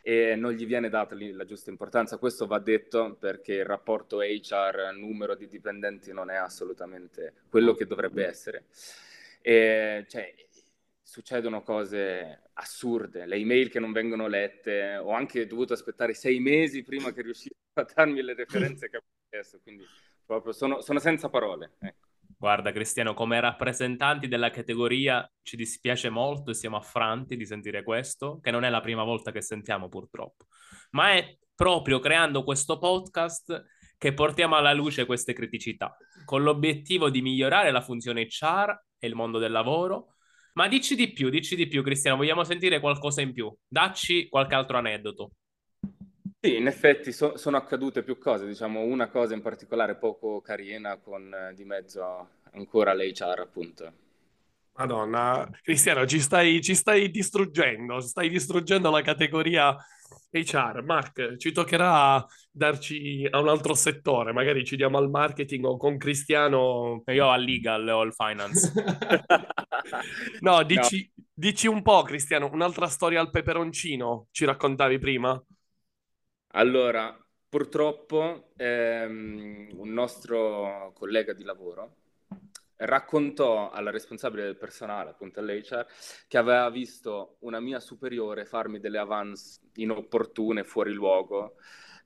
e 0.01 0.36
non 0.36 0.53
gli 0.53 0.65
viene 0.65 0.89
data 0.89 1.15
la 1.15 1.46
giusta 1.46 1.70
importanza. 1.70 2.18
Questo 2.18 2.48
va 2.48 2.60
detto 2.60 3.15
perché 3.20 3.56
il 3.56 3.65
rapporto 3.65 4.20
HR, 4.20 4.94
numero 4.96 5.36
di 5.36 5.48
dipendenti, 5.48 6.12
non 6.12 6.30
è 6.30 6.36
assolutamente 6.36 7.34
quello 7.50 7.74
che 7.74 7.86
dovrebbe 7.86 8.25
essere. 8.25 8.65
E, 9.41 10.05
cioè, 10.07 10.33
succedono 11.01 11.62
cose 11.62 12.51
assurde, 12.53 13.25
le 13.25 13.36
email 13.36 13.69
che 13.69 13.79
non 13.79 13.91
vengono 13.91 14.27
lette, 14.27 14.95
ho 14.95 15.12
anche 15.12 15.45
dovuto 15.45 15.74
aspettare 15.74 16.13
sei 16.13 16.39
mesi 16.39 16.83
prima 16.83 17.12
che 17.12 17.21
riuscissi 17.21 17.55
a 17.74 17.86
darmi 17.93 18.21
le 18.21 18.33
referenze 18.33 18.89
che 18.89 18.98
avevo 18.98 19.12
chiesto, 19.29 19.60
quindi 19.62 19.86
proprio 20.25 20.53
sono, 20.53 20.79
sono 20.79 21.00
senza 21.00 21.29
parole. 21.29 21.74
Ecco. 21.79 22.07
Guarda 22.38 22.71
Cristiano, 22.71 23.13
come 23.13 23.39
rappresentanti 23.39 24.27
della 24.27 24.50
categoria 24.50 25.29
ci 25.41 25.55
dispiace 25.55 26.10
molto 26.10 26.51
e 26.51 26.53
siamo 26.53 26.77
affranti 26.77 27.36
di 27.36 27.45
sentire 27.45 27.83
questo, 27.83 28.39
che 28.41 28.50
non 28.50 28.63
è 28.63 28.69
la 28.69 28.81
prima 28.81 29.03
volta 29.03 29.31
che 29.31 29.41
sentiamo 29.41 29.89
purtroppo, 29.89 30.45
ma 30.91 31.12
è 31.13 31.38
proprio 31.53 32.00
creando 32.00 32.43
questo 32.43 32.79
podcast 32.79 33.63
che 33.98 34.13
portiamo 34.13 34.55
alla 34.55 34.74
luce 34.74 35.05
queste 35.05 35.33
criticità, 35.33 35.95
con 36.25 36.41
l'obiettivo 36.41 37.10
di 37.10 37.21
migliorare 37.21 37.69
la 37.69 37.81
funzione 37.81 38.25
HR 38.27 38.81
e 39.01 39.08
il 39.08 39.15
mondo 39.15 39.39
del 39.39 39.51
lavoro. 39.51 40.13
Ma 40.53 40.67
dici 40.67 40.96
di 40.96 41.12
più, 41.12 41.29
dici 41.29 41.55
di 41.55 41.67
più, 41.67 41.81
Cristiano, 41.81 42.17
vogliamo 42.17 42.43
sentire 42.43 42.79
qualcosa 42.79 43.22
in 43.22 43.34
più. 43.34 43.53
Dacci 43.67 44.29
qualche 44.29 44.53
altro 44.53 44.77
aneddoto. 44.77 45.31
Sì, 46.39 46.55
in 46.55 46.67
effetti 46.67 47.12
so- 47.12 47.36
sono 47.38 47.58
accadute 47.58 48.03
più 48.03 48.17
cose, 48.17 48.48
diciamo 48.48 48.81
una 48.81 49.10
cosa 49.10 49.34
in 49.34 49.41
particolare 49.41 49.96
poco 49.96 50.41
carina 50.41 50.98
con 50.98 51.34
eh, 51.34 51.53
di 51.53 51.63
mezzo 51.65 52.29
ancora 52.53 52.93
l'HR 52.93 53.39
appunto. 53.39 53.93
Madonna, 54.74 55.48
Cristiano, 55.62 56.05
ci 56.05 56.20
stai, 56.20 56.62
ci 56.62 56.75
stai 56.75 57.10
distruggendo, 57.10 58.00
stai 58.00 58.29
distruggendo 58.29 58.89
la 58.89 59.01
categoria 59.01 59.75
HR. 60.32 60.84
Mark, 60.84 61.38
ci 61.38 61.51
toccherà 61.51 62.25
darci 62.50 63.27
a 63.30 63.39
un 63.39 63.50
altro 63.50 63.74
settore, 63.74 64.32
magari 64.32 64.63
ci 64.63 64.75
diamo 64.75 64.98
al 64.98 65.10
marketing 65.10 65.65
o 65.65 65.77
con 65.77 65.98
Cristiano. 65.98 67.03
Io 67.08 67.30
al 67.30 67.44
legal 67.44 67.88
o 67.88 68.00
al 68.01 68.13
finance. 68.13 68.72
no, 70.41 70.63
dici, 70.63 71.12
no. 71.15 71.24
dici 71.34 71.68
un 71.68 71.82
po', 71.82 72.01
Cristiano, 72.03 72.50
un'altra 72.51 72.88
storia 72.88 73.20
al 73.20 73.30
peperoncino 73.30 74.27
ci 74.32 74.46
raccontavi 74.46 75.00
prima? 75.00 75.44
Allora, 76.53 77.18
purtroppo 77.48 78.51
ehm, 78.58 79.70
un 79.75 79.89
nostro 79.94 80.91
collega 80.94 81.34
di 81.34 81.44
lavoro 81.44 81.96
raccontò 82.81 83.69
alla 83.69 83.91
responsabile 83.91 84.43
del 84.43 84.57
personale, 84.57 85.11
appunto 85.11 85.39
all'HR, 85.39 85.85
che 86.27 86.38
aveva 86.38 86.69
visto 86.69 87.38
una 87.39 87.59
mia 87.59 87.79
superiore 87.79 88.45
farmi 88.45 88.79
delle 88.79 88.97
avance 88.97 89.59
inopportune, 89.75 90.63
fuori 90.63 90.93
luogo, 90.93 91.55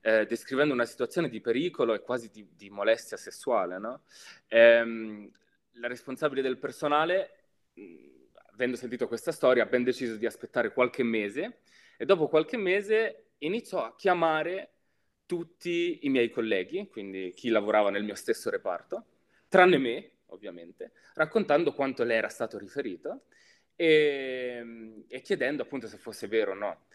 eh, 0.02 0.26
descrivendo 0.26 0.74
una 0.74 0.84
situazione 0.84 1.28
di 1.28 1.40
pericolo 1.40 1.94
e 1.94 2.00
quasi 2.00 2.30
di, 2.30 2.48
di 2.54 2.70
molestia 2.70 3.16
sessuale. 3.16 3.78
No? 3.78 4.02
Ehm, 4.48 5.30
la 5.72 5.88
responsabile 5.88 6.42
del 6.42 6.58
personale, 6.58 7.30
avendo 8.52 8.76
sentito 8.76 9.08
questa 9.08 9.32
storia, 9.32 9.64
ha 9.64 9.66
ben 9.66 9.82
deciso 9.82 10.16
di 10.16 10.26
aspettare 10.26 10.72
qualche 10.72 11.02
mese 11.02 11.60
e 11.96 12.04
dopo 12.04 12.28
qualche 12.28 12.56
mese 12.56 13.30
iniziò 13.38 13.84
a 13.84 13.94
chiamare 13.96 14.72
tutti 15.26 16.00
i 16.02 16.08
miei 16.08 16.30
colleghi, 16.30 16.88
quindi 16.88 17.32
chi 17.34 17.48
lavorava 17.48 17.90
nel 17.90 18.04
mio 18.04 18.14
stesso 18.14 18.48
reparto, 18.48 19.04
tranne 19.48 19.78
me, 19.78 20.10
ovviamente, 20.28 20.92
raccontando 21.14 21.72
quanto 21.72 22.04
le 22.04 22.14
era 22.14 22.28
stato 22.28 22.58
riferito 22.58 23.22
e, 23.76 25.04
e 25.06 25.20
chiedendo 25.20 25.62
appunto 25.62 25.86
se 25.86 25.98
fosse 25.98 26.26
vero 26.26 26.52
o 26.52 26.54
no. 26.54 26.86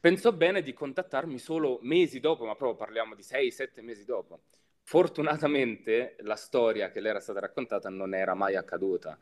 Pensò 0.00 0.32
bene 0.32 0.62
di 0.62 0.72
contattarmi 0.72 1.38
solo 1.38 1.78
mesi 1.82 2.20
dopo, 2.20 2.46
ma 2.46 2.54
proprio 2.54 2.76
parliamo 2.76 3.14
di 3.14 3.22
6-7 3.22 3.82
mesi 3.82 4.04
dopo. 4.04 4.44
Fortunatamente 4.82 6.16
la 6.20 6.36
storia 6.36 6.90
che 6.90 7.00
le 7.00 7.10
era 7.10 7.20
stata 7.20 7.40
raccontata 7.40 7.90
non 7.90 8.14
era 8.14 8.34
mai 8.34 8.56
accaduta. 8.56 9.18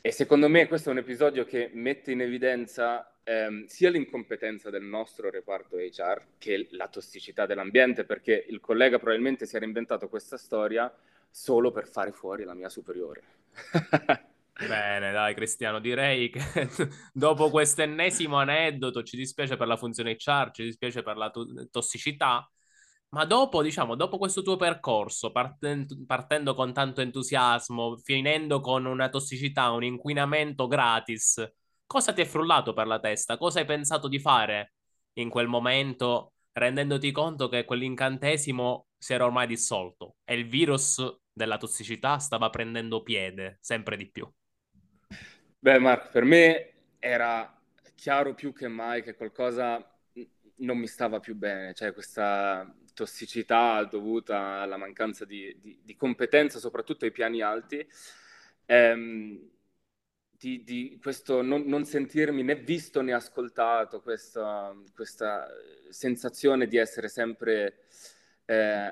E 0.00 0.10
secondo 0.10 0.48
me 0.48 0.66
questo 0.66 0.88
è 0.88 0.92
un 0.92 0.98
episodio 0.98 1.44
che 1.44 1.70
mette 1.74 2.12
in 2.12 2.22
evidenza 2.22 3.18
ehm, 3.22 3.66
sia 3.66 3.90
l'incompetenza 3.90 4.70
del 4.70 4.84
nostro 4.84 5.28
reparto 5.28 5.76
HR 5.76 6.24
che 6.38 6.68
la 6.70 6.88
tossicità 6.88 7.44
dell'ambiente, 7.44 8.04
perché 8.04 8.46
il 8.48 8.60
collega 8.60 8.98
probabilmente 8.98 9.44
si 9.44 9.56
era 9.56 9.66
inventato 9.66 10.08
questa 10.08 10.38
storia 10.38 10.90
solo 11.30 11.70
per 11.70 11.88
fare 11.88 12.12
fuori 12.12 12.44
la 12.44 12.54
mia 12.54 12.68
superiore. 12.68 13.22
Bene, 14.58 15.12
dai 15.12 15.34
Cristiano, 15.34 15.78
direi 15.78 16.30
che 16.30 16.40
dopo 17.12 17.48
questo 17.48 17.82
ennesimo 17.82 18.38
aneddoto 18.38 19.04
ci 19.04 19.16
dispiace 19.16 19.56
per 19.56 19.68
la 19.68 19.76
funzione 19.76 20.16
HR, 20.18 20.50
ci 20.52 20.64
dispiace 20.64 21.02
per 21.02 21.16
la 21.16 21.30
to- 21.30 21.68
tossicità, 21.70 22.50
ma 23.10 23.24
dopo, 23.24 23.62
diciamo, 23.62 23.94
dopo 23.94 24.18
questo 24.18 24.42
tuo 24.42 24.56
percorso, 24.56 25.30
partendo, 25.30 25.96
partendo 26.06 26.54
con 26.54 26.72
tanto 26.72 27.00
entusiasmo, 27.00 27.96
finendo 27.98 28.60
con 28.60 28.84
una 28.84 29.08
tossicità, 29.08 29.70
un 29.70 29.84
inquinamento 29.84 30.66
gratis, 30.66 31.42
cosa 31.86 32.12
ti 32.12 32.20
è 32.20 32.24
frullato 32.26 32.72
per 32.74 32.86
la 32.86 32.98
testa? 32.98 33.38
Cosa 33.38 33.60
hai 33.60 33.64
pensato 33.64 34.08
di 34.08 34.18
fare 34.18 34.74
in 35.14 35.30
quel 35.30 35.46
momento, 35.46 36.34
rendendoti 36.52 37.12
conto 37.12 37.48
che 37.48 37.64
quell'incantesimo 37.64 38.86
si 38.98 39.12
era 39.12 39.24
ormai 39.24 39.46
dissolto 39.46 40.16
e 40.24 40.34
il 40.34 40.48
virus 40.48 41.02
della 41.32 41.56
tossicità 41.56 42.18
stava 42.18 42.50
prendendo 42.50 43.02
piede 43.02 43.58
sempre 43.60 43.96
di 43.96 44.10
più. 44.10 44.28
Beh, 45.60 45.78
Marco, 45.78 46.08
per 46.10 46.24
me 46.24 46.72
era 46.98 47.60
chiaro 47.94 48.34
più 48.34 48.52
che 48.52 48.68
mai 48.68 49.02
che 49.02 49.14
qualcosa 49.14 49.84
non 50.58 50.78
mi 50.78 50.86
stava 50.86 51.20
più 51.20 51.34
bene, 51.34 51.74
cioè 51.74 51.92
questa 51.92 52.72
tossicità 52.94 53.84
dovuta 53.84 54.60
alla 54.60 54.76
mancanza 54.76 55.24
di, 55.24 55.56
di, 55.60 55.78
di 55.82 55.96
competenza, 55.96 56.58
soprattutto 56.58 57.04
ai 57.04 57.12
piani 57.12 57.40
alti, 57.42 57.86
ehm, 58.66 59.50
di, 60.38 60.62
di, 60.62 60.98
questo 61.02 61.42
non, 61.42 61.62
non, 61.62 61.84
sentirmi 61.84 62.42
né 62.42 62.54
visto 62.54 63.02
né 63.02 63.12
ascoltato, 63.12 64.00
questa, 64.00 64.74
questa 64.94 65.48
sensazione 65.90 66.68
di 66.68 66.76
essere 66.76 67.08
sempre, 67.08 67.86
eh, 68.44 68.90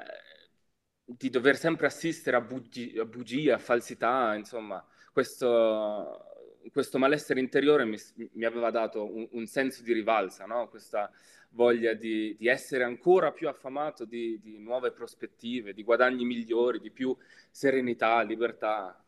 di 1.04 1.30
dover 1.30 1.56
sempre 1.56 1.86
assistere 1.86 2.36
a, 2.36 2.40
bugi, 2.40 2.98
a 2.98 3.04
bugie, 3.04 3.52
a 3.52 3.58
falsità, 3.58 4.34
insomma, 4.34 4.84
questo, 5.12 6.60
questo 6.72 6.98
malessere 6.98 7.38
interiore 7.38 7.84
mi, 7.84 7.96
mi 8.32 8.44
aveva 8.44 8.70
dato 8.70 9.04
un, 9.04 9.28
un, 9.30 9.46
senso 9.46 9.82
di 9.82 9.92
rivalsa, 9.92 10.46
no? 10.46 10.68
questa 10.68 11.10
voglia 11.50 11.94
di, 11.94 12.34
di, 12.36 12.48
essere 12.48 12.82
ancora 12.82 13.30
più 13.32 13.48
affamato 13.48 14.04
di, 14.04 14.40
di, 14.40 14.58
nuove 14.58 14.90
prospettive, 14.90 15.72
di 15.72 15.84
guadagni 15.84 16.24
migliori, 16.24 16.80
di 16.80 16.90
più 16.90 17.16
serenità, 17.50 18.20
libertà. 18.22 19.00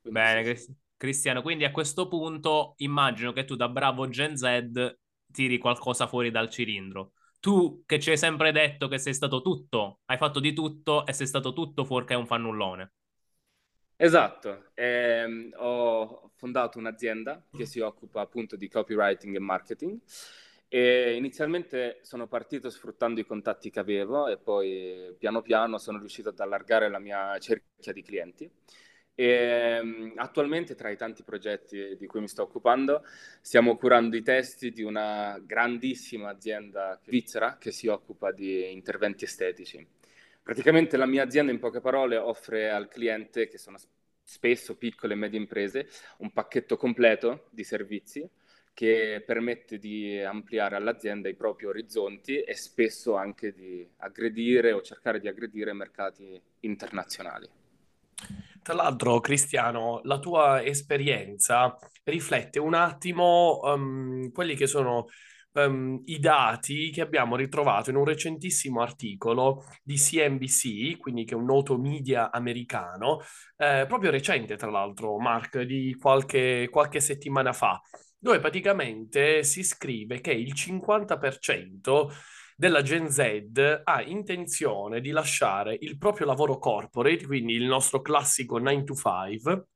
Quindi 0.00 0.20
Bene, 0.20 0.56
sì. 0.56 0.74
Cristiano, 1.02 1.42
quindi 1.42 1.64
a 1.64 1.72
questo 1.72 2.06
punto 2.06 2.74
immagino 2.76 3.32
che 3.32 3.44
tu 3.44 3.56
da 3.56 3.68
bravo 3.68 4.08
Gen 4.08 4.36
Z 4.36 4.94
tiri 5.32 5.58
qualcosa 5.58 6.06
fuori 6.06 6.30
dal 6.30 6.48
cilindro. 6.48 7.14
Tu 7.40 7.82
che 7.86 7.98
ci 7.98 8.10
hai 8.10 8.16
sempre 8.16 8.52
detto 8.52 8.86
che 8.86 8.98
sei 8.98 9.12
stato 9.12 9.42
tutto, 9.42 9.98
hai 10.04 10.16
fatto 10.16 10.38
di 10.38 10.52
tutto 10.52 11.04
e 11.04 11.12
sei 11.12 11.26
stato 11.26 11.52
tutto 11.52 11.84
fuorché 11.84 12.14
un 12.14 12.26
fannullone. 12.28 12.92
Esatto, 13.96 14.70
eh, 14.74 15.50
ho 15.56 16.30
fondato 16.36 16.78
un'azienda 16.78 17.44
che 17.52 17.66
si 17.66 17.78
occupa 17.80 18.20
appunto 18.20 18.56
di 18.56 18.68
copywriting 18.68 19.36
e 19.36 19.38
marketing 19.38 20.00
e 20.66 21.14
inizialmente 21.14 21.98
sono 22.02 22.26
partito 22.26 22.68
sfruttando 22.68 23.20
i 23.20 23.26
contatti 23.26 23.70
che 23.70 23.78
avevo 23.78 24.26
e 24.26 24.38
poi 24.38 25.14
piano 25.18 25.40
piano 25.42 25.78
sono 25.78 25.98
riuscito 25.98 26.30
ad 26.30 26.40
allargare 26.40 26.88
la 26.88 26.98
mia 26.98 27.38
cerchia 27.38 27.92
di 27.92 28.02
clienti. 28.02 28.50
E, 29.14 29.78
um, 29.80 30.12
attualmente 30.16 30.74
tra 30.74 30.88
i 30.88 30.96
tanti 30.96 31.22
progetti 31.22 31.96
di 31.98 32.06
cui 32.06 32.20
mi 32.20 32.28
sto 32.28 32.44
occupando 32.44 33.04
stiamo 33.42 33.76
curando 33.76 34.16
i 34.16 34.22
testi 34.22 34.72
di 34.72 34.82
una 34.82 35.38
grandissima 35.44 36.30
azienda 36.30 36.98
svizzera 37.04 37.58
che 37.58 37.72
si 37.72 37.88
occupa 37.88 38.32
di 38.32 38.72
interventi 38.72 39.24
estetici. 39.24 39.86
Praticamente 40.42 40.96
la 40.96 41.06
mia 41.06 41.22
azienda 41.22 41.52
in 41.52 41.58
poche 41.58 41.80
parole 41.80 42.16
offre 42.16 42.70
al 42.70 42.88
cliente, 42.88 43.48
che 43.48 43.58
sono 43.58 43.78
spesso 44.24 44.76
piccole 44.76 45.12
e 45.12 45.16
medie 45.16 45.38
imprese, 45.38 45.88
un 46.18 46.32
pacchetto 46.32 46.76
completo 46.76 47.48
di 47.50 47.64
servizi 47.64 48.28
che 48.74 49.22
permette 49.24 49.78
di 49.78 50.18
ampliare 50.20 50.76
all'azienda 50.76 51.28
i 51.28 51.34
propri 51.34 51.66
orizzonti 51.66 52.40
e 52.40 52.54
spesso 52.54 53.14
anche 53.14 53.52
di 53.52 53.86
aggredire 53.98 54.72
o 54.72 54.80
cercare 54.80 55.20
di 55.20 55.28
aggredire 55.28 55.72
mercati 55.72 56.40
internazionali. 56.60 57.61
Tra 58.62 58.74
l'altro, 58.74 59.18
Cristiano, 59.20 60.00
la 60.04 60.18
tua 60.18 60.62
esperienza 60.62 61.76
riflette 62.04 62.60
un 62.60 62.74
attimo 62.74 63.58
um, 63.62 64.30
quelli 64.30 64.54
che 64.54 64.68
sono 64.68 65.06
um, 65.54 66.00
i 66.04 66.18
dati 66.18 66.90
che 66.90 67.00
abbiamo 67.00 67.36
ritrovato 67.36 67.90
in 67.90 67.96
un 67.96 68.04
recentissimo 68.04 68.80
articolo 68.80 69.64
di 69.82 69.96
CNBC, 69.96 70.96
quindi 70.98 71.24
che 71.24 71.34
è 71.34 71.36
un 71.36 71.44
noto 71.44 71.76
media 71.76 72.30
americano, 72.30 73.20
eh, 73.56 73.84
proprio 73.88 74.10
recente 74.10 74.56
tra 74.56 74.70
l'altro, 74.70 75.18
Mark, 75.18 75.60
di 75.62 75.96
qualche, 76.00 76.68
qualche 76.70 77.00
settimana 77.00 77.52
fa, 77.52 77.80
dove 78.18 78.38
praticamente 78.38 79.42
si 79.42 79.64
scrive 79.64 80.20
che 80.20 80.32
il 80.32 80.54
50% 80.54 82.10
della 82.56 82.82
Gen 82.82 83.10
Z 83.10 83.80
ha 83.84 84.02
intenzione 84.02 85.00
di 85.00 85.10
lasciare 85.10 85.76
il 85.80 85.98
proprio 85.98 86.26
lavoro 86.26 86.58
corporate, 86.58 87.26
quindi 87.26 87.54
il 87.54 87.64
nostro 87.64 88.00
classico 88.00 88.58
9 88.58 88.84
to 88.84 88.94
5, 88.94 89.66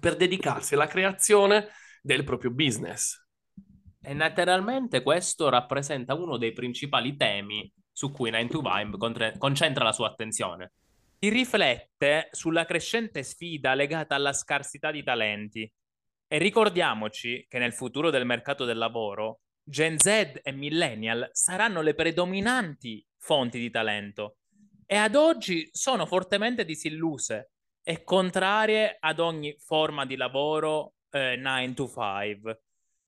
per 0.00 0.16
dedicarsi 0.16 0.74
alla 0.74 0.86
creazione 0.86 1.68
del 2.02 2.24
proprio 2.24 2.50
business. 2.50 3.24
E 4.00 4.14
naturalmente 4.14 5.02
questo 5.02 5.48
rappresenta 5.48 6.14
uno 6.14 6.36
dei 6.36 6.52
principali 6.52 7.16
temi 7.16 7.72
su 7.90 8.12
cui 8.12 8.30
9 8.30 8.46
to 8.48 8.60
Vibe 8.60 9.36
concentra 9.38 9.82
la 9.84 9.92
sua 9.92 10.08
attenzione. 10.08 10.72
Si 11.18 11.28
riflette 11.30 12.28
sulla 12.30 12.66
crescente 12.66 13.22
sfida 13.22 13.74
legata 13.74 14.14
alla 14.14 14.32
scarsità 14.32 14.90
di 14.90 15.02
talenti. 15.02 15.72
E 16.28 16.38
ricordiamoci 16.38 17.46
che 17.48 17.58
nel 17.58 17.72
futuro 17.72 18.10
del 18.10 18.26
mercato 18.26 18.64
del 18.64 18.78
lavoro, 18.78 19.40
Gen 19.68 19.98
Z 19.98 20.40
e 20.44 20.52
Millennial 20.52 21.28
saranno 21.32 21.82
le 21.82 21.94
predominanti 21.94 23.04
fonti 23.18 23.58
di 23.58 23.68
talento 23.68 24.36
e 24.86 24.94
ad 24.94 25.16
oggi 25.16 25.68
sono 25.72 26.06
fortemente 26.06 26.64
disilluse 26.64 27.50
e 27.82 28.04
contrarie 28.04 28.96
ad 29.00 29.18
ogni 29.18 29.56
forma 29.58 30.06
di 30.06 30.14
lavoro 30.14 30.94
eh, 31.10 31.34
9 31.34 31.74
to 31.74 31.88
5 31.88 32.60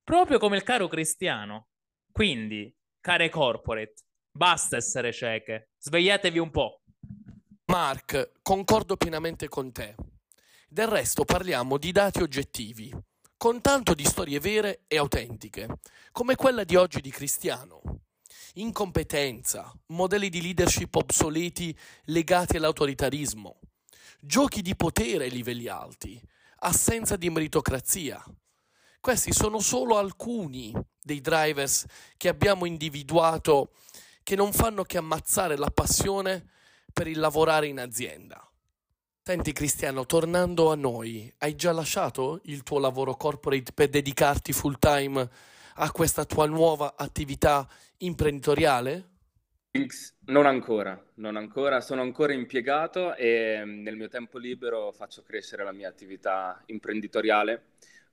proprio 0.03 0.37
come 0.37 0.57
il 0.57 0.63
caro 0.63 0.89
Cristiano. 0.89 1.67
Quindi, 2.11 2.75
care 2.99 3.29
corporate, 3.29 3.93
basta 4.29 4.75
essere 4.75 5.13
cieche, 5.13 5.69
svegliatevi 5.77 6.39
un 6.39 6.51
po'. 6.51 6.81
Mark, 7.67 8.31
concordo 8.41 8.97
pienamente 8.97 9.47
con 9.47 9.71
te. 9.71 9.95
Del 10.67 10.87
resto 10.87 11.23
parliamo 11.23 11.77
di 11.77 11.91
dati 11.91 12.21
oggettivi, 12.21 12.93
con 13.39 13.61
tanto 13.61 13.93
di 13.93 14.03
storie 14.03 14.37
vere 14.41 14.81
e 14.85 14.97
autentiche, 14.97 15.79
come 16.11 16.35
quella 16.35 16.65
di 16.65 16.75
oggi 16.75 16.99
di 16.99 17.09
Cristiano. 17.09 17.81
Incompetenza, 18.55 19.73
modelli 19.87 20.27
di 20.27 20.41
leadership 20.41 20.93
obsoleti 20.95 21.73
legati 22.07 22.57
all'autoritarismo, 22.57 23.61
giochi 24.19 24.61
di 24.61 24.75
potere 24.75 25.23
ai 25.23 25.31
livelli 25.31 25.67
alti, 25.67 26.21
assenza 26.57 27.15
di 27.15 27.29
meritocrazia, 27.29 28.21
questi 28.99 29.31
sono 29.31 29.59
solo 29.59 29.97
alcuni 29.97 30.73
dei 31.01 31.21
drivers 31.21 31.85
che 32.17 32.27
abbiamo 32.27 32.65
individuato 32.65 33.71
che 34.21 34.35
non 34.35 34.51
fanno 34.51 34.83
che 34.83 34.97
ammazzare 34.97 35.55
la 35.55 35.71
passione 35.71 36.45
per 36.91 37.07
il 37.07 37.19
lavorare 37.19 37.67
in 37.67 37.79
azienda. 37.79 38.48
Senti 39.29 39.53
Cristiano, 39.53 40.07
tornando 40.07 40.71
a 40.71 40.75
noi, 40.75 41.31
hai 41.37 41.53
già 41.53 41.71
lasciato 41.71 42.41
il 42.45 42.63
tuo 42.63 42.79
lavoro 42.79 43.13
corporate 43.13 43.73
per 43.73 43.89
dedicarti 43.89 44.53
full 44.53 44.79
time 44.79 45.29
a 45.75 45.91
questa 45.91 46.25
tua 46.25 46.47
nuova 46.47 46.95
attività 46.97 47.67
imprenditoriale? 47.97 49.09
Non 50.25 50.47
ancora, 50.47 50.99
non 51.17 51.35
ancora, 51.35 51.79
sono 51.79 52.01
ancora 52.01 52.33
impiegato 52.33 53.13
e 53.13 53.61
nel 53.63 53.97
mio 53.97 54.07
tempo 54.07 54.39
libero 54.39 54.91
faccio 54.91 55.21
crescere 55.21 55.63
la 55.63 55.73
mia 55.73 55.89
attività 55.89 56.59
imprenditoriale 56.65 57.65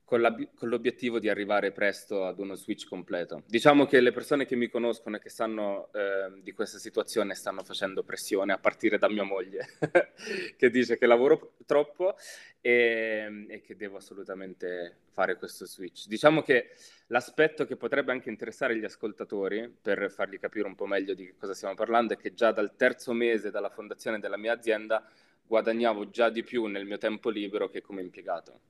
con, 0.06 0.20
la, 0.20 0.32
con, 0.32 0.68
l'obiettivo 0.68 1.18
di 1.18 1.28
arrivare 1.28 1.72
presto 1.72 2.26
ad 2.26 2.38
uno 2.38 2.54
switch 2.54 2.86
completo. 2.86 3.42
Diciamo 3.44 3.86
che 3.86 4.00
le 4.00 4.12
persone 4.12 4.46
che 4.46 4.54
mi 4.54 4.68
conoscono 4.68 5.16
e 5.16 5.18
che 5.18 5.30
sanno 5.30 5.90
eh, 5.92 6.40
di 6.42 6.52
questa 6.52 6.78
situazione 6.78 7.34
stanno 7.34 7.64
facendo 7.64 8.04
pressione, 8.04 8.52
a 8.52 8.58
partire 8.58 8.98
da 8.98 9.10
mia 9.10 9.24
moglie, 9.24 9.66
che 10.56 10.70
dice 10.70 10.96
che 10.96 11.06
lavoro 11.06 11.54
troppo 11.66 12.14
e, 12.60 13.46
e, 13.48 13.60
che 13.62 13.74
devo 13.74 13.96
assolutamente 13.96 14.98
fare 15.10 15.36
questo 15.36 15.66
switch. 15.66 16.06
Diciamo 16.06 16.40
che 16.40 16.70
l'aspetto 17.08 17.66
che 17.66 17.74
potrebbe 17.74 18.12
anche 18.12 18.30
interessare 18.30 18.78
gli 18.78 18.84
ascoltatori, 18.84 19.68
per 19.82 20.08
fargli 20.12 20.38
capire 20.38 20.68
un 20.68 20.76
po' 20.76 20.86
meglio 20.86 21.14
di 21.14 21.34
cosa 21.36 21.52
stiamo 21.52 21.74
parlando, 21.74 22.12
è 22.12 22.16
che 22.16 22.32
già 22.32 22.52
dal 22.52 22.76
terzo 22.76 23.12
mese 23.12 23.50
dalla 23.50 23.70
fondazione 23.70 24.20
della 24.20 24.36
mia 24.38 24.52
azienda 24.52 25.04
guadagnavo 25.44 26.10
già 26.10 26.30
di 26.30 26.44
più 26.44 26.66
nel 26.66 26.86
mio 26.86 26.98
tempo 26.98 27.28
libero 27.28 27.68
che 27.68 27.80
come 27.80 28.02
impiegato. 28.02 28.60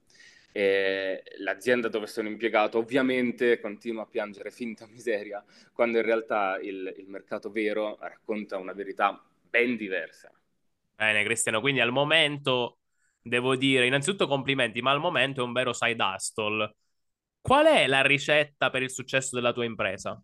E 0.57 1.21
l'azienda 1.37 1.87
dove 1.87 2.07
sono 2.07 2.29
impiegato 2.29 2.79
ovviamente 2.79 3.59
continua 3.59 4.01
a 4.01 4.07
piangere 4.07 4.49
finta 4.49 4.87
miseria, 4.87 5.45
quando 5.71 5.99
in 5.99 6.03
realtà 6.03 6.57
il, 6.59 6.95
il 6.97 7.07
mercato 7.07 7.51
vero 7.51 7.95
racconta 8.01 8.57
una 8.57 8.73
verità 8.73 9.23
ben 9.47 9.77
diversa. 9.77 10.31
Bene, 10.95 11.23
Cristiano, 11.23 11.61
quindi 11.61 11.79
al 11.79 11.91
momento 11.91 12.79
devo 13.21 13.55
dire 13.55 13.85
innanzitutto 13.85 14.25
complimenti, 14.25 14.81
ma 14.81 14.89
al 14.89 14.99
momento 14.99 15.41
è 15.41 15.43
un 15.43 15.53
vero 15.53 15.73
side 15.73 16.03
hustle. 16.03 16.75
Qual 17.39 17.67
è 17.67 17.85
la 17.85 18.01
ricetta 18.01 18.71
per 18.71 18.81
il 18.81 18.89
successo 18.89 19.35
della 19.35 19.53
tua 19.53 19.63
impresa? 19.63 20.19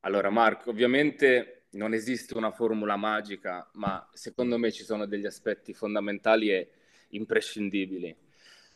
Allora, 0.00 0.28
Marco, 0.28 0.68
ovviamente 0.68 1.68
non 1.70 1.94
esiste 1.94 2.36
una 2.36 2.50
formula 2.50 2.96
magica, 2.96 3.66
ma 3.76 4.06
secondo 4.12 4.58
me 4.58 4.70
ci 4.70 4.84
sono 4.84 5.06
degli 5.06 5.24
aspetti 5.24 5.72
fondamentali 5.72 6.50
e 6.50 6.70
imprescindibili. 7.12 8.14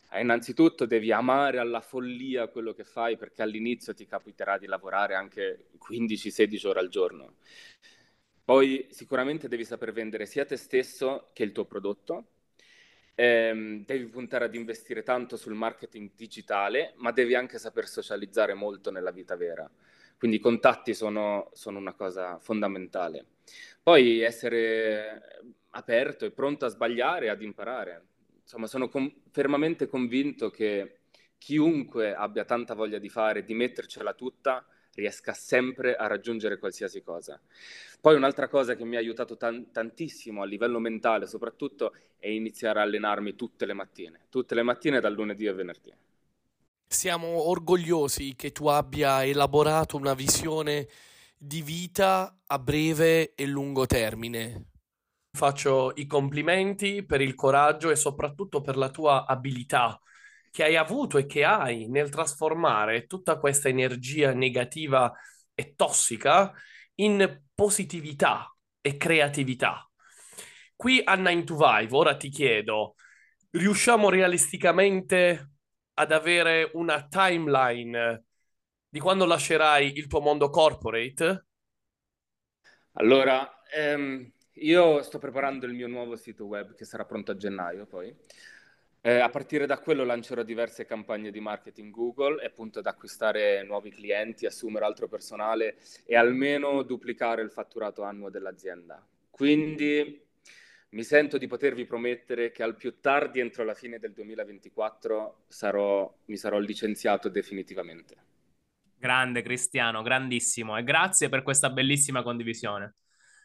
Eh, 0.09 0.21
innanzitutto 0.21 0.85
devi 0.85 1.11
amare 1.11 1.59
alla 1.59 1.81
follia 1.81 2.47
quello 2.47 2.73
che 2.73 2.83
fai 2.83 3.17
perché 3.17 3.41
all'inizio 3.41 3.93
ti 3.93 4.05
capiterà 4.05 4.57
di 4.57 4.65
lavorare 4.65 5.15
anche 5.15 5.67
15-16 5.77 6.67
ore 6.67 6.79
al 6.79 6.89
giorno. 6.89 7.35
Poi 8.43 8.87
sicuramente 8.91 9.47
devi 9.49 9.65
saper 9.65 9.91
vendere 9.91 10.25
sia 10.25 10.45
te 10.45 10.55
stesso 10.55 11.29
che 11.33 11.43
il 11.43 11.51
tuo 11.51 11.65
prodotto. 11.65 12.27
Eh, 13.13 13.83
devi 13.85 14.05
puntare 14.07 14.45
ad 14.45 14.55
investire 14.55 15.03
tanto 15.03 15.35
sul 15.37 15.53
marketing 15.53 16.11
digitale, 16.15 16.93
ma 16.97 17.11
devi 17.11 17.35
anche 17.35 17.57
saper 17.57 17.87
socializzare 17.87 18.53
molto 18.53 18.89
nella 18.91 19.11
vita 19.11 19.35
vera. 19.35 19.69
Quindi 20.17 20.37
i 20.37 20.39
contatti 20.39 20.93
sono, 20.93 21.49
sono 21.53 21.77
una 21.77 21.93
cosa 21.93 22.39
fondamentale. 22.39 23.25
Poi 23.83 24.21
essere 24.21 25.41
aperto 25.71 26.25
e 26.25 26.31
pronto 26.31 26.65
a 26.65 26.69
sbagliare 26.69 27.25
e 27.25 27.29
ad 27.29 27.41
imparare. 27.41 28.05
Insomma, 28.47 28.67
sono 28.67 28.87
com- 28.87 29.13
fermamente 29.29 29.87
convinto 29.87 30.49
che 30.49 30.99
chiunque 31.37 32.13
abbia 32.15 32.45
tanta 32.45 32.75
voglia 32.75 32.97
di 32.97 33.09
fare, 33.09 33.43
di 33.43 33.53
mettercela 33.53 34.13
tutta, 34.13 34.65
riesca 34.93 35.33
sempre 35.33 35.97
a 35.97 36.07
raggiungere 36.07 36.57
qualsiasi 36.57 37.03
cosa. 37.03 37.37
Poi 37.99 38.15
un'altra 38.15 38.47
cosa 38.47 38.75
che 38.77 38.85
mi 38.85 38.95
ha 38.95 38.99
aiutato 38.99 39.35
tan- 39.35 39.69
tantissimo 39.73 40.41
a 40.41 40.45
livello 40.45 40.79
mentale 40.79 41.27
soprattutto 41.27 41.93
è 42.17 42.29
iniziare 42.29 42.79
a 42.79 42.83
allenarmi 42.83 43.35
tutte 43.35 43.65
le 43.65 43.73
mattine, 43.73 44.21
tutte 44.29 44.55
le 44.55 44.63
mattine 44.63 45.01
dal 45.01 45.13
lunedì 45.13 45.45
al 45.45 45.55
venerdì. 45.55 45.93
Siamo 46.89 47.47
orgogliosi 47.49 48.35
che 48.35 48.51
tu 48.51 48.67
abbia 48.67 49.23
elaborato 49.23 49.95
una 49.97 50.13
visione 50.13 50.87
di 51.37 51.61
vita 51.61 52.41
a 52.45 52.59
breve 52.59 53.35
e 53.35 53.45
lungo 53.45 53.85
termine. 53.85 54.76
Faccio 55.37 55.91
i 55.97 56.07
complimenti 56.07 57.05
per 57.05 57.21
il 57.21 57.35
coraggio 57.35 57.91
e 57.91 57.95
soprattutto 57.95 58.59
per 58.59 58.75
la 58.75 58.89
tua 58.89 59.27
abilità 59.27 60.01
che 60.49 60.63
hai 60.63 60.75
avuto 60.75 61.19
e 61.19 61.27
che 61.27 61.45
hai 61.45 61.87
nel 61.87 62.09
trasformare 62.09 63.05
tutta 63.05 63.37
questa 63.37 63.69
energia 63.69 64.33
negativa 64.33 65.13
e 65.53 65.75
tossica 65.75 66.51
in 66.95 67.43
positività 67.53 68.51
e 68.81 68.97
creatività. 68.97 69.87
Qui 70.75 71.03
a 71.03 71.13
9 71.13 71.43
to 71.43 71.55
5, 71.55 71.95
ora 71.95 72.17
ti 72.17 72.29
chiedo, 72.29 72.95
riusciamo 73.51 74.09
realisticamente 74.09 75.51
ad 75.93 76.11
avere 76.11 76.71
una 76.73 77.05
timeline 77.07 78.23
di 78.89 78.99
quando 78.99 79.25
lascerai 79.25 79.95
il 79.97 80.07
tuo 80.07 80.19
mondo 80.19 80.49
corporate? 80.49 81.45
Allora, 82.93 83.61
ehm, 83.71 84.31
io 84.59 85.01
sto 85.03 85.19
preparando 85.19 85.65
il 85.65 85.73
mio 85.73 85.87
nuovo 85.87 86.15
sito 86.15 86.45
web 86.45 86.75
che 86.75 86.85
sarà 86.85 87.05
pronto 87.05 87.31
a 87.31 87.37
gennaio 87.37 87.85
poi. 87.85 88.15
Eh, 89.01 89.19
a 89.19 89.29
partire 89.29 89.65
da 89.65 89.79
quello 89.79 90.03
lancerò 90.03 90.43
diverse 90.43 90.85
campagne 90.85 91.31
di 91.31 91.39
marketing 91.39 91.91
Google 91.93 92.41
e 92.41 92.47
appunto 92.47 92.79
ad 92.79 92.87
acquistare 92.87 93.63
nuovi 93.63 93.89
clienti, 93.91 94.45
assumere 94.45 94.85
altro 94.85 95.07
personale 95.07 95.77
e 96.05 96.15
almeno 96.15 96.81
duplicare 96.83 97.41
il 97.41 97.51
fatturato 97.51 98.03
annuo 98.03 98.29
dell'azienda. 98.29 99.05
Quindi 99.29 100.25
mi 100.89 101.03
sento 101.03 101.37
di 101.37 101.47
potervi 101.47 101.85
promettere 101.85 102.51
che 102.51 102.63
al 102.63 102.75
più 102.75 102.99
tardi 102.99 103.39
entro 103.39 103.63
la 103.63 103.73
fine 103.73 103.99
del 103.99 104.13
2024 104.13 105.43
sarò, 105.47 106.13
mi 106.25 106.37
sarò 106.37 106.57
licenziato 106.59 107.29
definitivamente. 107.29 108.15
Grande 108.97 109.41
Cristiano, 109.41 110.01
grandissimo 110.01 110.75
e 110.75 110.83
grazie 110.83 111.29
per 111.29 111.43
questa 111.43 111.69
bellissima 111.69 112.23
condivisione. 112.23 112.95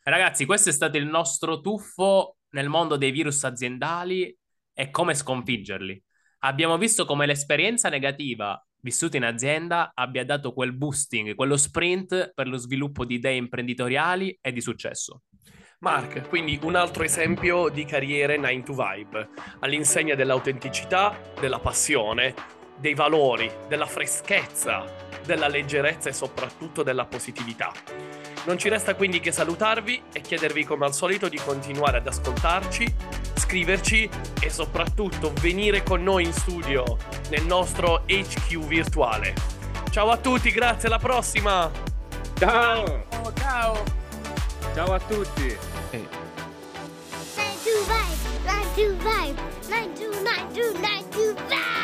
Ragazzi, 0.05 0.47
questo 0.47 0.69
è 0.69 0.73
stato 0.73 0.97
il 0.97 1.07
nostro 1.07 1.61
tuffo 1.61 2.39
nel 2.51 2.69
mondo 2.69 2.97
dei 2.97 3.13
virus 3.13 3.45
aziendali 3.45 4.37
e 4.75 4.91
come 4.91 5.15
sconfiggerli. 5.15 6.03
Abbiamo 6.41 6.77
visto 6.77 7.05
come 7.05 7.25
l'esperienza 7.25 7.89
negativa 7.89 8.61
vissuta 8.81 9.17
in 9.17 9.25
azienda 9.25 9.93
abbia 9.95 10.25
dato 10.25 10.53
quel 10.53 10.73
boosting, 10.73 11.37
quello 11.37 11.57
sprint 11.57 12.33
per 12.35 12.49
lo 12.49 12.57
sviluppo 12.57 13.05
di 13.05 13.15
idee 13.15 13.37
imprenditoriali 13.37 14.37
e 14.41 14.51
di 14.51 14.61
successo. 14.61 15.23
Mark, 15.79 16.29
quindi 16.29 16.59
un 16.63 16.75
altro 16.75 17.05
esempio 17.05 17.69
di 17.69 17.85
carriere 17.85 18.37
9 18.37 18.63
to 18.65 18.75
Vibe, 18.75 19.29
all'insegna 19.61 20.17
dell'autenticità, 20.17 21.17
della 21.39 21.61
passione, 21.61 22.35
dei 22.77 22.95
valori, 22.95 23.49
della 23.69 23.87
freschezza, 23.87 24.85
della 25.25 25.47
leggerezza 25.47 26.09
e 26.09 26.13
soprattutto 26.13 26.83
della 26.83 27.07
positività. 27.07 27.73
Non 28.45 28.59
ci 28.59 28.69
resta 28.69 28.97
quindi 28.97 29.21
che 29.21 29.31
salutarvi 29.31 30.03
e 30.13 30.21
chiedervi 30.21 30.65
come 30.65 30.85
al 30.85 30.93
solito 30.93 31.29
di 31.29 31.39
continuare 31.39 31.99
ad 31.99 32.07
ascoltarci, 32.09 32.93
scriverci 33.37 34.11
e 34.41 34.51
soprattutto 34.51 35.33
venire 35.41 35.85
con 35.85 36.03
noi 36.03 36.25
in 36.25 36.33
studio 36.33 36.99
nel 37.31 37.45
nostro 37.45 38.03
HQ 38.07 38.59
virtuale. 38.67 39.35
Ciao 39.91 40.11
a 40.11 40.17
tutti, 40.17 40.51
grazie, 40.51 40.89
alla 40.89 40.99
prossima! 40.99 41.71
Ciao! 42.37 43.05
Oh, 43.23 43.33
ciao! 43.35 43.85
Ciao 44.75 44.93
a 44.93 44.99
tutti! 44.99 45.57
Nine 45.93 46.09
two 47.63 47.79
five, 47.87 48.17
nine 48.45 48.67
two 48.75 48.97
five, 48.99 49.35
nine 49.69 49.95
two 49.95 50.11
nine 50.23 50.53
two 50.53 50.73
nine 50.81 51.09
two 51.11 51.35
five. 51.49 51.82